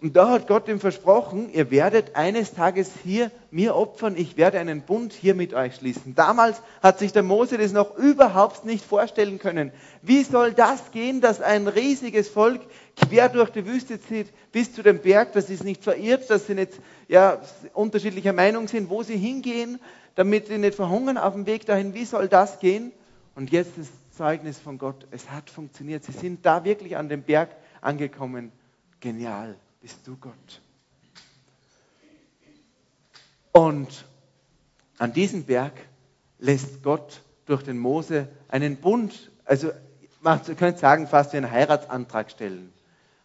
Und 0.00 0.14
da 0.14 0.28
hat 0.28 0.46
Gott 0.46 0.68
ihm 0.68 0.78
versprochen, 0.78 1.52
ihr 1.52 1.72
werdet 1.72 2.14
eines 2.14 2.54
Tages 2.54 2.92
hier 3.02 3.32
mir 3.50 3.74
opfern, 3.74 4.16
ich 4.16 4.36
werde 4.36 4.60
einen 4.60 4.82
Bund 4.82 5.12
hier 5.12 5.34
mit 5.34 5.54
euch 5.54 5.74
schließen. 5.74 6.14
Damals 6.14 6.62
hat 6.80 7.00
sich 7.00 7.12
der 7.12 7.24
Mose 7.24 7.58
das 7.58 7.72
noch 7.72 7.96
überhaupt 7.96 8.64
nicht 8.64 8.84
vorstellen 8.84 9.40
können. 9.40 9.72
Wie 10.00 10.22
soll 10.22 10.52
das 10.52 10.92
gehen, 10.92 11.20
dass 11.20 11.40
ein 11.40 11.66
riesiges 11.66 12.28
Volk 12.28 12.60
quer 12.94 13.28
durch 13.28 13.50
die 13.50 13.66
Wüste 13.66 14.00
zieht 14.00 14.28
bis 14.52 14.72
zu 14.72 14.84
dem 14.84 15.00
Berg, 15.00 15.32
dass 15.32 15.48
sie 15.48 15.54
es 15.54 15.64
nicht 15.64 15.82
verirrt, 15.82 16.30
dass 16.30 16.46
sie 16.46 16.54
nicht 16.54 16.74
ja, 17.08 17.40
unterschiedlicher 17.74 18.32
Meinung 18.32 18.68
sind, 18.68 18.90
wo 18.90 19.02
sie 19.02 19.16
hingehen, 19.16 19.80
damit 20.14 20.46
sie 20.46 20.58
nicht 20.58 20.76
verhungern 20.76 21.18
auf 21.18 21.34
dem 21.34 21.46
Weg 21.46 21.66
dahin. 21.66 21.94
Wie 21.94 22.04
soll 22.04 22.28
das 22.28 22.60
gehen? 22.60 22.92
Und 23.34 23.50
jetzt 23.50 23.72
das 23.76 23.88
Zeugnis 24.16 24.60
von 24.60 24.78
Gott. 24.78 25.08
Es 25.10 25.28
hat 25.30 25.50
funktioniert. 25.50 26.04
Sie 26.04 26.12
sind 26.12 26.46
da 26.46 26.62
wirklich 26.62 26.96
an 26.96 27.08
dem 27.08 27.22
Berg 27.22 27.50
angekommen. 27.80 28.52
Genial. 29.00 29.56
Bist 29.80 30.06
du 30.06 30.16
Gott? 30.16 30.60
Und 33.52 34.04
an 34.98 35.12
diesem 35.12 35.44
Berg 35.44 35.72
lässt 36.38 36.82
Gott 36.82 37.22
durch 37.46 37.62
den 37.62 37.78
Mose 37.78 38.28
einen 38.48 38.76
Bund, 38.76 39.30
also 39.44 39.70
man 40.20 40.42
könnte 40.56 40.78
sagen, 40.78 41.06
fast 41.06 41.32
wie 41.32 41.38
einen 41.38 41.50
Heiratsantrag 41.50 42.30
stellen. 42.30 42.72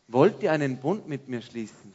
Wollt 0.08 0.44
ihr 0.44 0.52
einen 0.52 0.78
Bund 0.78 1.08
mit 1.08 1.28
mir 1.28 1.42
schließen? 1.42 1.94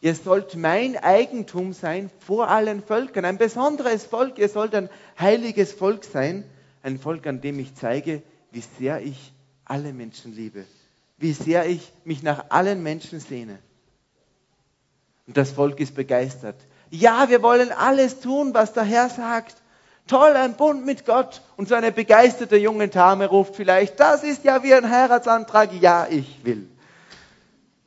ihr 0.00 0.14
sollt 0.14 0.56
mein 0.56 0.96
Eigentum 0.96 1.72
sein 1.72 2.10
vor 2.20 2.48
allen 2.48 2.82
Völkern, 2.82 3.24
ein 3.24 3.38
besonderes 3.38 4.04
Volk, 4.04 4.38
ihr 4.38 4.48
sollt 4.48 4.74
ein 4.74 4.88
heiliges 5.18 5.72
Volk 5.72 6.04
sein, 6.04 6.44
ein 6.82 6.98
Volk, 6.98 7.26
an 7.26 7.40
dem 7.40 7.58
ich 7.58 7.74
zeige, 7.74 8.22
wie 8.50 8.62
sehr 8.78 9.00
ich 9.02 9.32
alle 9.64 9.92
Menschen 9.92 10.34
liebe, 10.34 10.64
wie 11.18 11.32
sehr 11.32 11.66
ich 11.66 11.92
mich 12.04 12.22
nach 12.22 12.50
allen 12.50 12.82
Menschen 12.82 13.20
sehne. 13.20 13.58
Und 15.28 15.36
das 15.36 15.52
Volk 15.52 15.78
ist 15.78 15.94
begeistert. 15.94 16.56
Ja, 16.90 17.28
wir 17.28 17.42
wollen 17.42 17.70
alles 17.70 18.20
tun, 18.20 18.54
was 18.54 18.72
der 18.72 18.82
Herr 18.82 19.10
sagt. 19.10 19.56
Toll, 20.06 20.32
ein 20.32 20.54
Bund 20.56 20.86
mit 20.86 21.04
Gott. 21.04 21.42
Und 21.58 21.68
so 21.68 21.74
eine 21.74 21.92
begeisterte 21.92 22.56
junge 22.56 22.88
Dame 22.88 23.26
ruft 23.26 23.54
vielleicht, 23.54 24.00
das 24.00 24.24
ist 24.24 24.44
ja 24.44 24.62
wie 24.62 24.72
ein 24.72 24.90
Heiratsantrag. 24.90 25.70
Ja, 25.82 26.06
ich 26.08 26.40
will. 26.44 26.66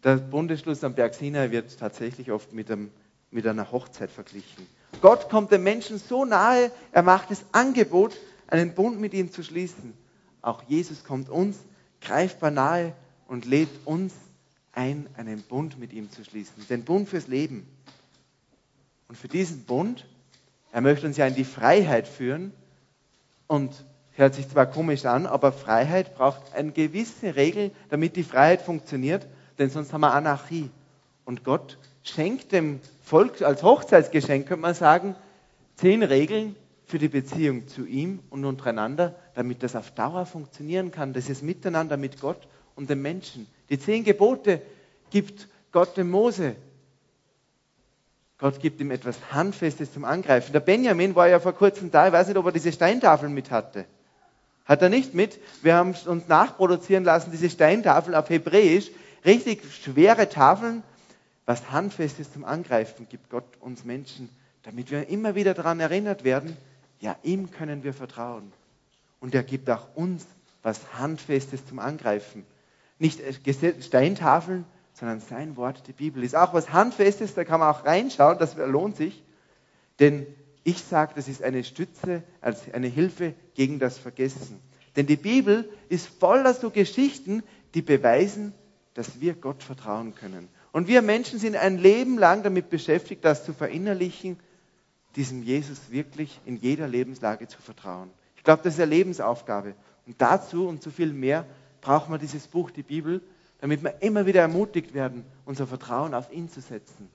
Der 0.04 0.17
Bundesschluss 0.17 0.84
am 0.84 0.93
Berg 0.93 1.15
Sinai 1.15 1.49
wird 1.49 1.80
tatsächlich 1.80 2.32
oft 2.32 2.54
mit, 2.54 2.69
einem, 2.69 2.91
mit 3.32 3.47
einer 3.47 3.71
Hochzeit 3.71 4.12
verglichen. 4.12 4.67
Gott 5.01 5.27
kommt 5.27 5.51
dem 5.51 5.63
Menschen 5.63 5.97
so 5.97 6.25
nahe, 6.25 6.71
er 6.91 7.01
macht 7.01 7.32
das 7.32 7.43
Angebot, 7.54 8.15
einen 8.47 8.75
Bund 8.75 9.01
mit 9.01 9.15
ihm 9.15 9.32
zu 9.32 9.41
schließen. 9.41 9.95
Auch 10.43 10.62
Jesus 10.67 11.04
kommt 11.04 11.27
uns 11.30 11.58
greifbar 12.01 12.51
nahe 12.51 12.93
und 13.27 13.45
lädt 13.45 13.69
uns 13.86 14.13
ein, 14.73 15.07
einen 15.17 15.41
Bund 15.41 15.79
mit 15.79 15.93
ihm 15.93 16.12
zu 16.12 16.23
schließen. 16.23 16.65
Den 16.69 16.84
Bund 16.84 17.10
fürs 17.10 17.27
Leben. 17.27 17.67
Und 19.07 19.17
für 19.17 19.27
diesen 19.27 19.63
Bund, 19.65 20.05
er 20.71 20.81
möchte 20.81 21.05
uns 21.05 21.17
ja 21.17 21.27
in 21.27 21.36
die 21.36 21.43
Freiheit 21.43 22.07
führen 22.07 22.53
und 23.47 23.86
hört 24.13 24.36
sich 24.36 24.47
zwar 24.47 24.65
komisch 24.65 25.05
an, 25.05 25.25
aber 25.25 25.51
Freiheit 25.51 26.15
braucht 26.15 26.53
eine 26.53 26.71
gewisse 26.71 27.36
Regel, 27.36 27.71
damit 27.89 28.15
die 28.15 28.23
Freiheit 28.23 28.62
funktioniert, 28.62 29.27
denn 29.57 29.69
sonst 29.69 29.91
haben 29.91 30.01
wir 30.01 30.13
Anarchie. 30.13 30.69
Und 31.25 31.43
Gott 31.43 31.77
schenkt 32.03 32.51
dem 32.51 32.79
Volk 33.03 33.41
als 33.41 33.63
Hochzeitsgeschenk, 33.63 34.47
könnte 34.47 34.62
man 34.62 34.73
sagen, 34.73 35.15
zehn 35.75 36.03
Regeln 36.03 36.55
für 36.86 36.99
die 36.99 37.10
Beziehung 37.10 37.67
zu 37.67 37.86
ihm 37.86 38.19
und 38.29 38.45
untereinander, 38.45 39.15
damit 39.34 39.63
das 39.63 39.75
auf 39.75 39.91
Dauer 39.91 40.25
funktionieren 40.25 40.91
kann, 40.91 41.13
Das 41.13 41.29
ist 41.29 41.41
Miteinander 41.41 41.97
mit 41.97 42.19
Gott 42.19 42.47
und 42.75 42.89
dem 42.89 43.01
Menschen. 43.01 43.47
Die 43.71 43.79
zehn 43.79 44.03
Gebote 44.03 44.62
gibt 45.10 45.47
Gott 45.71 45.95
dem 45.95 46.12
Mose. 46.12 46.55
Gott 48.38 48.60
gibt 48.60 48.81
ihm 48.81 48.91
etwas 48.91 49.15
Handfestes 49.31 49.93
zum 49.93 50.03
Angreifen. 50.03 50.51
Der 50.51 50.60
Benjamin 50.60 51.15
war 51.15 51.29
ja 51.29 51.39
vor 51.39 51.53
kurzem 51.53 51.89
da, 51.89 52.07
ich 52.07 52.13
weiß 52.13 52.27
nicht, 52.27 52.38
ob 52.38 52.45
er 52.45 52.51
diese 52.51 52.73
Steintafeln 52.73 53.34
mit 53.34 53.49
hatte. 53.49 53.86
Hat 54.65 54.81
er 54.81 54.89
nicht 54.89 55.13
mit? 55.13 55.39
Wir 55.62 55.75
haben 55.75 55.95
uns 56.05 56.27
nachproduzieren 56.27 57.05
lassen, 57.05 57.31
diese 57.31 57.49
Steintafeln 57.49 58.13
auf 58.13 58.29
Hebräisch. 58.29 58.91
Richtig 59.23 59.62
schwere 59.73 60.27
Tafeln. 60.27 60.84
Was 61.45 61.71
Handfestes 61.71 62.34
zum 62.34 62.43
Angreifen 62.43 63.07
gibt 63.10 63.29
Gott 63.29 63.45
uns 63.62 63.86
Menschen, 63.86 64.29
damit 64.63 64.91
wir 64.91 65.07
immer 65.07 65.34
wieder 65.36 65.53
daran 65.53 65.79
erinnert 65.79 66.23
werden, 66.25 66.57
ja, 66.99 67.15
ihm 67.23 67.51
können 67.51 67.84
wir 67.84 67.93
vertrauen. 67.93 68.51
Und 69.21 69.34
er 69.34 69.43
gibt 69.43 69.69
auch 69.69 69.88
uns 69.95 70.25
was 70.62 70.79
Handfestes 70.93 71.65
zum 71.65 71.79
Angreifen. 71.79 72.45
Nicht 73.01 73.19
Steintafeln, 73.83 74.63
sondern 74.93 75.21
sein 75.21 75.57
Wort, 75.57 75.87
die 75.87 75.91
Bibel, 75.91 76.23
ist 76.23 76.35
auch 76.35 76.53
was 76.53 76.71
Handfestes, 76.71 77.33
da 77.33 77.43
kann 77.43 77.59
man 77.59 77.73
auch 77.73 77.83
reinschauen, 77.83 78.37
das 78.37 78.55
lohnt 78.55 78.95
sich. 78.95 79.23
Denn 79.99 80.27
ich 80.63 80.83
sage, 80.83 81.13
das 81.15 81.27
ist 81.27 81.41
eine 81.41 81.63
Stütze, 81.63 82.21
als 82.41 82.71
eine 82.71 82.85
Hilfe 82.85 83.33
gegen 83.55 83.79
das 83.79 83.97
Vergessen. 83.97 84.59
Denn 84.95 85.07
die 85.07 85.15
Bibel 85.15 85.67
ist 85.89 86.05
voller 86.19 86.53
so 86.53 86.69
Geschichten, 86.69 87.41
die 87.73 87.81
beweisen, 87.81 88.53
dass 88.93 89.19
wir 89.19 89.33
Gott 89.33 89.63
vertrauen 89.63 90.13
können. 90.13 90.47
Und 90.71 90.87
wir 90.87 91.01
Menschen 91.01 91.39
sind 91.39 91.55
ein 91.55 91.79
Leben 91.79 92.19
lang 92.19 92.43
damit 92.43 92.69
beschäftigt, 92.69 93.25
das 93.25 93.45
zu 93.45 93.53
verinnerlichen, 93.53 94.39
diesem 95.15 95.41
Jesus 95.41 95.89
wirklich 95.89 96.39
in 96.45 96.55
jeder 96.55 96.87
Lebenslage 96.87 97.47
zu 97.47 97.59
vertrauen. 97.63 98.11
Ich 98.35 98.43
glaube, 98.43 98.61
das 98.63 98.75
ist 98.75 98.79
eine 98.79 98.91
Lebensaufgabe. 98.91 99.73
Und 100.05 100.21
dazu 100.21 100.67
und 100.67 100.83
zu 100.83 100.91
viel 100.91 101.13
mehr 101.13 101.47
braucht 101.81 102.09
man 102.09 102.19
dieses 102.19 102.47
Buch, 102.47 102.71
die 102.71 102.83
Bibel, 102.83 103.21
damit 103.59 103.83
wir 103.83 104.01
immer 104.01 104.25
wieder 104.25 104.41
ermutigt 104.41 104.93
werden, 104.93 105.25
unser 105.45 105.67
Vertrauen 105.67 106.13
auf 106.13 106.31
ihn 106.31 106.49
zu 106.49 106.61
setzen. 106.61 107.09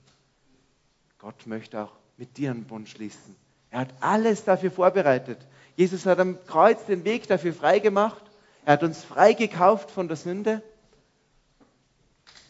Gott 1.19 1.47
möchte 1.47 1.83
auch 1.83 1.91
mit 2.17 2.37
dir 2.37 2.51
einen 2.51 2.65
Bund 2.65 2.87
schließen. 2.87 3.35
Er 3.69 3.81
hat 3.81 3.93
alles 3.99 4.43
dafür 4.43 4.71
vorbereitet. 4.71 5.39
Jesus 5.75 6.05
hat 6.05 6.19
am 6.19 6.37
Kreuz 6.47 6.85
den 6.85 7.03
Weg 7.03 7.27
dafür 7.27 7.53
freigemacht. 7.53 8.23
Er 8.65 8.73
hat 8.73 8.83
uns 8.83 9.03
freigekauft 9.03 9.91
von 9.91 10.07
der 10.07 10.17
Sünde. 10.17 10.61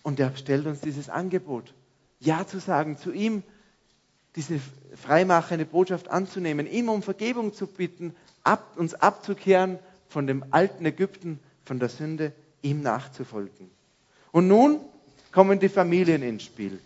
Und 0.04 0.20
er 0.20 0.36
stellt 0.36 0.66
uns 0.68 0.80
dieses 0.80 1.10
Angebot, 1.10 1.74
Ja 2.20 2.48
zu 2.48 2.60
sagen, 2.60 2.98
zu 2.98 3.12
ihm 3.12 3.44
diese 4.36 4.60
freimachende 4.96 5.66
Botschaft 5.66 6.10
anzunehmen, 6.10 6.68
ihm 6.68 6.90
um 6.90 7.02
Vergebung 7.02 7.54
zu 7.54 7.68
bitten, 7.68 8.16
ab, 8.44 8.78
uns 8.78 8.94
abzukehren 8.94 9.80
von 10.08 10.28
dem 10.28 10.46
alten 10.52 10.86
Ägypten, 10.86 11.40
von 11.68 11.80
der 11.80 11.90
Sünde, 11.90 12.32
ihm 12.62 12.82
nachzufolgen. 12.82 13.70
Und 14.32 14.48
nun 14.48 14.80
kommen 15.32 15.60
die 15.60 15.70
Familien 15.70 16.24
ins 16.24 16.44
Spiel. 16.44 16.80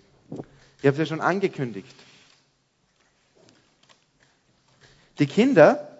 Ich 0.80 0.88
habe 0.88 0.94
es 0.94 0.98
ja 0.98 1.06
schon 1.06 1.22
angekündigt. 1.22 1.96
Die 5.20 5.28
Kinder 5.28 6.00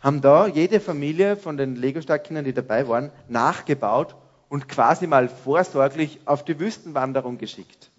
haben 0.00 0.20
da 0.20 0.46
jede 0.46 0.78
Familie 0.78 1.36
von 1.36 1.56
den 1.56 1.74
Lego-Starkkindern, 1.74 2.44
die 2.44 2.52
dabei 2.52 2.86
waren, 2.86 3.10
nachgebaut 3.28 4.14
und 4.48 4.68
quasi 4.68 5.08
mal 5.08 5.28
vorsorglich 5.28 6.20
auf 6.24 6.44
die 6.44 6.60
Wüstenwanderung 6.60 7.38
geschickt. 7.38 7.90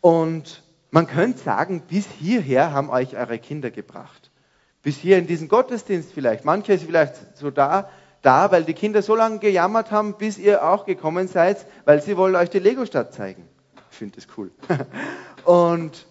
Und 0.00 0.62
man 0.90 1.06
könnte 1.06 1.38
sagen, 1.38 1.82
bis 1.82 2.06
hierher 2.06 2.72
haben 2.72 2.88
euch 2.88 3.16
eure 3.16 3.38
Kinder 3.38 3.70
gebracht. 3.70 4.30
Bis 4.82 4.96
hier 4.96 5.18
in 5.18 5.26
diesen 5.26 5.48
Gottesdienst 5.48 6.12
vielleicht. 6.12 6.46
Manche 6.46 6.72
ist 6.72 6.84
vielleicht 6.84 7.36
so 7.36 7.50
da, 7.50 7.90
da, 8.22 8.50
weil 8.52 8.64
die 8.64 8.74
Kinder 8.74 9.02
so 9.02 9.14
lange 9.14 9.38
gejammert 9.38 9.90
haben, 9.90 10.14
bis 10.14 10.38
ihr 10.38 10.64
auch 10.64 10.84
gekommen 10.84 11.28
seid, 11.28 11.64
weil 11.84 12.02
sie 12.02 12.16
wollen 12.16 12.36
euch 12.36 12.50
die 12.50 12.58
Lego-Stadt 12.58 13.14
zeigen. 13.14 13.48
Ich 13.90 13.96
finde 13.96 14.16
das 14.16 14.26
cool. 14.36 14.50
Und 15.44 16.06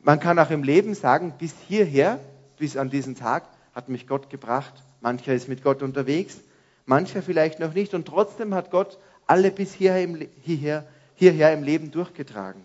man 0.00 0.20
kann 0.20 0.38
auch 0.38 0.50
im 0.50 0.62
Leben 0.62 0.94
sagen, 0.94 1.34
bis 1.38 1.54
hierher, 1.66 2.18
bis 2.58 2.76
an 2.76 2.90
diesen 2.90 3.16
Tag, 3.16 3.44
hat 3.74 3.88
mich 3.88 4.06
Gott 4.06 4.30
gebracht. 4.30 4.74
Mancher 5.00 5.34
ist 5.34 5.48
mit 5.48 5.62
Gott 5.62 5.82
unterwegs, 5.82 6.38
mancher 6.86 7.22
vielleicht 7.22 7.60
noch 7.60 7.74
nicht. 7.74 7.92
Und 7.92 8.06
trotzdem 8.06 8.54
hat 8.54 8.70
Gott 8.70 8.98
alle 9.26 9.50
bis 9.50 9.74
hierher 9.74 10.02
im, 10.02 10.28
hierher, 10.40 10.86
hierher 11.14 11.52
im 11.52 11.62
Leben 11.62 11.90
durchgetragen. 11.90 12.62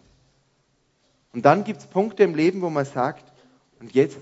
Und 1.34 1.46
dann 1.46 1.64
gibt 1.64 1.82
es 1.82 1.88
Punkte 1.88 2.24
im 2.24 2.36
Leben, 2.36 2.62
wo 2.62 2.70
man 2.70 2.86
sagt, 2.86 3.32
und 3.80 3.94
jetzt 3.94 4.20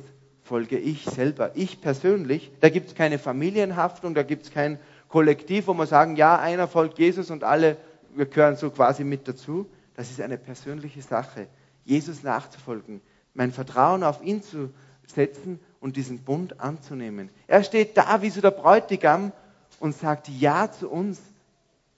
folge 0.50 0.80
ich 0.80 1.06
selber, 1.06 1.52
ich 1.54 1.80
persönlich. 1.80 2.52
Da 2.60 2.70
gibt 2.70 2.88
es 2.88 2.96
keine 2.96 3.20
Familienhaftung, 3.20 4.16
da 4.16 4.24
gibt 4.24 4.48
es 4.48 4.52
kein 4.52 4.80
Kollektiv, 5.08 5.68
wo 5.68 5.76
man 5.76 5.86
sagen, 5.86 6.16
ja, 6.16 6.40
einer 6.40 6.68
folgt 6.68 6.98
Jesus 6.98 7.30
und 7.30 7.44
alle, 7.44 7.78
wir 8.16 8.26
gehören 8.26 8.56
so 8.56 8.72
quasi 8.72 9.04
mit 9.04 9.28
dazu. 9.28 9.68
Das 9.96 10.10
ist 10.10 10.20
eine 10.20 10.40
persönliche 10.40 11.04
Sache, 11.04 11.48
Jesus 11.86 12.24
nachzufolgen, 12.24 13.00
mein 13.36 13.52
Vertrauen 13.52 14.04
auf 14.04 14.24
ihn 14.24 14.42
zu 14.42 14.72
setzen 15.06 15.60
und 15.80 15.98
diesen 15.98 16.20
Bund 16.20 16.60
anzunehmen. 16.60 17.30
Er 17.46 17.64
steht 17.64 17.96
da 17.96 18.24
wie 18.24 18.32
so 18.32 18.42
der 18.42 18.52
Bräutigam 18.52 19.32
und 19.80 19.96
sagt 19.96 20.30
Ja 20.30 20.72
zu 20.72 20.90
uns. 20.90 21.22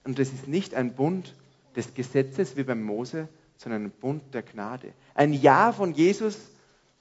Und 0.04 0.18
das 0.18 0.28
ist 0.28 0.46
nicht 0.46 0.74
ein 0.74 0.92
Bund 0.92 1.34
des 1.74 1.94
Gesetzes 1.94 2.54
wie 2.58 2.64
beim 2.64 2.82
Mose, 2.82 3.28
sondern 3.56 3.84
ein 3.84 3.90
Bund 3.90 4.22
der 4.34 4.42
Gnade. 4.42 4.92
Ein 5.14 5.32
Ja 5.32 5.72
von 5.72 5.94
Jesus, 5.94 6.36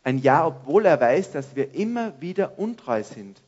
ein 0.03 0.17
Ja, 0.19 0.45
obwohl 0.47 0.85
er 0.85 0.99
weiß, 0.99 1.31
dass 1.31 1.55
wir 1.55 1.73
immer 1.73 2.19
wieder 2.21 2.57
untreu 2.57 3.03
sind, 3.03 3.41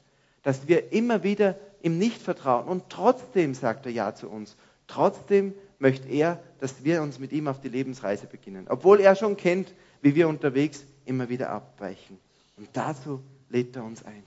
dass 0.44 0.68
wir 0.68 0.92
immer 0.92 1.24
wieder 1.24 1.56
ihm 1.82 1.98
nicht 1.98 2.22
vertrauen. 2.22 2.68
Und 2.68 2.90
trotzdem 2.90 3.54
sagt 3.54 3.86
er 3.86 3.92
Ja 3.92 4.16
zu 4.16 4.30
uns. 4.30 4.56
Trotzdem 4.88 5.54
möchte 5.80 6.08
er, 6.10 6.42
dass 6.60 6.84
wir 6.84 7.02
uns 7.02 7.20
mit 7.20 7.32
ihm 7.32 7.48
auf 7.48 7.60
die 7.60 7.70
Lebensreise 7.70 8.28
beginnen. 8.28 8.68
Obwohl 8.70 9.00
er 9.00 9.16
schon 9.16 9.38
kennt, 9.38 9.74
wie 10.02 10.16
wir 10.16 10.28
unterwegs 10.28 10.84
immer 11.06 11.30
wieder 11.30 11.50
abweichen. 11.50 12.20
Und 12.58 12.70
dazu 12.74 13.22
lädt 13.50 13.76
er 13.76 13.84
uns 13.84 14.04
ein. 14.06 14.24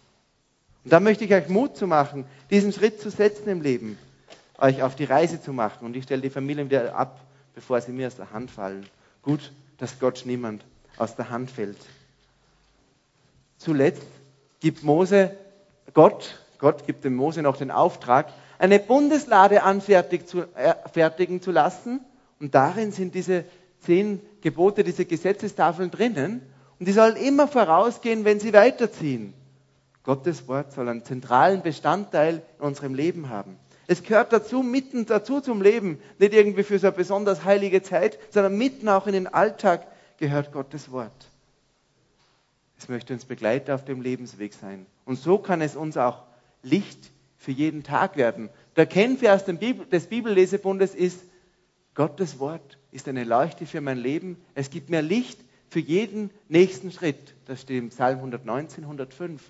Und 0.85 0.93
da 0.93 1.01
möchte 1.01 1.25
ich 1.25 1.33
euch 1.33 1.49
Mut 1.49 1.77
zu 1.77 1.87
machen, 1.87 2.25
diesen 2.51 2.73
Schritt 2.73 3.01
zu 3.01 3.11
setzen 3.11 3.49
im 3.49 3.61
Leben, 3.61 3.99
euch 4.59 4.83
auf 4.83 4.97
die 4.97 5.05
Reise 5.05 5.41
zu 5.41 5.53
machen. 5.53 5.87
Und 5.87 5.97
ich 5.97 6.05
stelle 6.05 6.23
die 6.23 6.31
Familien 6.31 6.71
wieder 6.71 6.95
ab 6.95 7.21
bevor 7.57 7.81
sie 7.81 7.91
mir 7.91 8.07
aus 8.07 8.17
der 8.17 8.31
Hand 8.31 8.51
fallen. 8.53 8.87
Gut, 9.23 9.51
dass 9.79 9.99
Gott 9.99 10.23
niemand 10.27 10.65
aus 10.99 11.17
der 11.17 11.31
Hand 11.31 11.51
fällt. 11.51 11.79
Zuletzt 13.59 14.07
gibt 14.61 14.83
Mose 14.83 15.37
Gott, 15.95 16.38
Gott 16.59 16.87
gibt 16.87 17.05
dem 17.05 17.14
Mose 17.14 17.42
noch 17.42 17.57
den 17.57 17.71
Auftrag, 17.71 18.33
eine 18.59 18.79
Bundeslade 18.79 19.62
anfertigen 19.62 20.27
zu, 20.27 20.42
äh, 20.55 21.40
zu 21.40 21.51
lassen. 21.51 22.01
Und 22.40 22.55
darin 22.55 22.92
sind 22.92 23.14
diese 23.14 23.45
zehn 23.81 24.21
Gebote, 24.40 24.85
diese 24.85 25.05
Gesetzestafeln 25.05 25.90
drinnen. 25.90 26.42
Und 26.79 26.87
die 26.87 26.92
sollen 26.92 27.16
immer 27.16 27.49
vorausgehen, 27.49 28.25
wenn 28.25 28.40
sie 28.40 28.53
weiterziehen. 28.53 29.33
Gottes 30.03 30.47
Wort 30.49 30.73
soll 30.73 30.88
einen 30.88 31.05
zentralen 31.05 31.62
Bestandteil 31.62 32.42
in 32.59 32.64
unserem 32.64 32.95
Leben 32.95 33.29
haben. 33.29 33.57
Es 33.88 34.03
gehört 34.03 34.33
dazu, 34.33 34.62
mitten 34.62 35.07
dazu 35.07 35.40
zum 35.40 35.62
Leben. 35.62 35.99
Nicht 36.19 36.35
irgendwie 36.35 36.62
für 36.62 36.79
so 36.79 36.88
eine 36.88 36.97
besonders 36.97 37.45
heilige 37.45 37.83
Zeit, 37.83 38.19
sondern 38.31 38.59
mitten 38.59 38.88
auch 38.88 39.07
in 39.07 39.14
den 39.14 39.27
Alltag 39.27 39.87
gehört 40.19 40.53
Gottes 40.53 40.90
Wort. 40.90 41.31
Es 42.79 42.89
möchte 42.89 43.15
uns 43.15 43.25
begleiten 43.25 43.71
auf 43.71 43.85
dem 43.85 44.01
Lebensweg 44.01 44.53
sein. 44.55 44.87
Und 45.05 45.19
so 45.19 45.39
kann 45.39 45.61
es 45.61 45.77
uns 45.77 45.97
auch 45.97 46.23
Licht 46.62 47.11
für 47.39 47.53
jeden 47.53 47.83
Tag 47.83 48.17
werden. 48.17 48.51
Der 48.77 48.87
Kennvers 48.87 49.45
des 49.45 50.07
Bibellesebundes 50.07 50.95
ist, 50.95 51.21
Gottes 51.95 52.39
Wort 52.39 52.79
ist 52.91 53.09
eine 53.09 53.25
Leuchte 53.25 53.67
für 53.67 53.81
mein 53.81 53.99
Leben. 53.99 54.37
Es 54.55 54.71
gibt 54.71 54.91
mir 54.91 55.01
Licht 55.01 55.39
für 55.71 55.81
jeden 55.81 56.31
nächsten 56.49 56.93
Schritt. 56.93 57.35
Das 57.47 57.62
steht 57.62 57.79
im 57.79 57.89
Psalm 57.89 58.19
119, 58.19 58.85
105. 58.85 59.43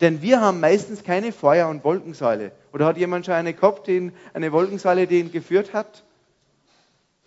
Denn 0.00 0.20
wir 0.20 0.40
haben 0.40 0.60
meistens 0.60 1.02
keine 1.02 1.32
Feuer- 1.32 1.68
und 1.68 1.84
Wolkensäule. 1.84 2.52
Oder 2.72 2.86
hat 2.86 2.98
jemand 2.98 3.24
schon 3.24 3.34
eine 3.34 3.54
gehabt, 3.54 3.86
die 3.86 3.96
ihn, 3.96 4.12
eine 4.34 4.52
Wolkensäule, 4.52 5.06
die 5.06 5.20
ihn 5.20 5.32
geführt 5.32 5.72
hat? 5.72 6.04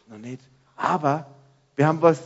Noch 0.07 0.19
nicht. 0.19 0.41
Aber 0.75 1.27
wir 1.75 1.87
haben 1.87 2.01
was 2.01 2.21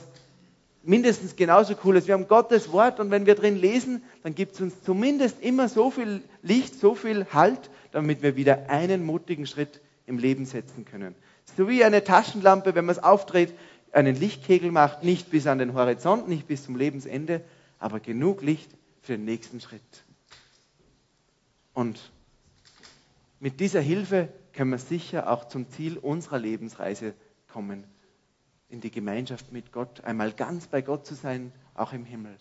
mindestens 0.84 1.36
genauso 1.36 1.76
Cooles. 1.76 2.08
Wir 2.08 2.14
haben 2.14 2.28
Gottes 2.28 2.72
Wort 2.72 3.00
und 3.00 3.10
wenn 3.10 3.26
wir 3.26 3.36
drin 3.36 3.58
lesen, 3.58 4.04
dann 4.22 4.36
gibt 4.36 4.54
es 4.54 4.62
uns 4.62 4.82
zumindest 4.84 5.42
immer 5.42 5.70
so 5.70 5.90
viel 5.90 6.22
Licht, 6.42 6.80
so 6.80 6.94
viel 6.94 7.26
Halt, 7.34 7.70
damit 7.92 8.22
wir 8.22 8.36
wieder 8.36 8.70
einen 8.70 9.06
mutigen 9.06 9.48
Schritt 9.48 9.82
im 10.06 10.18
Leben 10.18 10.46
setzen 10.46 10.86
können. 10.86 11.16
So 11.58 11.68
wie 11.68 11.84
eine 11.84 12.04
Taschenlampe, 12.04 12.76
wenn 12.76 12.86
man 12.86 12.96
es 12.96 13.04
aufdreht, 13.04 13.54
einen 13.92 14.16
Lichtkegel 14.16 14.72
macht, 14.72 15.04
nicht 15.04 15.30
bis 15.30 15.48
an 15.48 15.60
den 15.60 15.74
Horizont, 15.74 16.28
nicht 16.28 16.48
bis 16.48 16.66
zum 16.66 16.76
Lebensende, 16.76 17.42
aber 17.80 18.00
genug 18.00 18.42
Licht 18.42 18.72
für 19.02 19.14
den 19.14 19.26
nächsten 19.26 19.62
Schritt. 19.62 19.82
Und 21.74 22.12
mit 23.40 23.60
dieser 23.60 23.82
Hilfe 23.82 24.30
können 24.54 24.72
wir 24.72 24.78
sicher 24.78 25.30
auch 25.30 25.48
zum 25.48 25.70
Ziel 25.70 25.98
unserer 25.98 26.40
Lebensreise 26.40 27.14
kommen, 27.52 27.84
in 28.70 28.82
die 28.82 28.92
Gemeinschaft 28.92 29.52
mit 29.52 29.72
Gott, 29.72 30.04
einmal 30.04 30.32
ganz 30.32 30.68
bei 30.68 30.82
Gott 30.82 31.06
zu 31.06 31.16
sein, 31.16 31.52
auch 31.76 31.94
im 31.94 32.06
Himmel. 32.06 32.38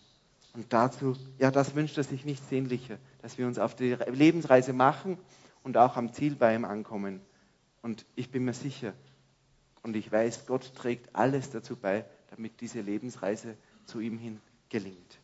Und 0.55 0.73
dazu, 0.73 1.17
ja, 1.39 1.51
das 1.51 1.75
wünscht 1.75 1.97
er 1.97 2.05
sich 2.05 2.25
nicht 2.25 2.47
sehnlicher, 2.49 2.99
dass 3.23 3.39
wir 3.39 3.47
uns 3.47 3.59
auf 3.59 3.75
die 3.75 3.95
Lebensreise 3.95 4.73
machen 4.73 5.19
und 5.63 5.77
auch 5.77 5.97
am 5.97 6.13
Ziel 6.13 6.37
bei 6.37 6.55
ihm 6.55 6.65
ankommen. 6.65 7.21
Und 7.81 8.05
ich 8.15 8.31
bin 8.31 8.45
mir 8.45 8.53
sicher 8.53 8.93
und 9.83 9.97
ich 9.97 10.11
weiß, 10.13 10.47
Gott 10.47 10.75
trägt 10.75 11.15
alles 11.15 11.51
dazu 11.51 11.77
bei, 11.77 12.05
damit 12.31 12.61
diese 12.61 12.81
Lebensreise 12.81 13.57
zu 13.87 14.01
ihm 14.01 14.19
hin 14.19 14.41
gelingt. 14.69 15.22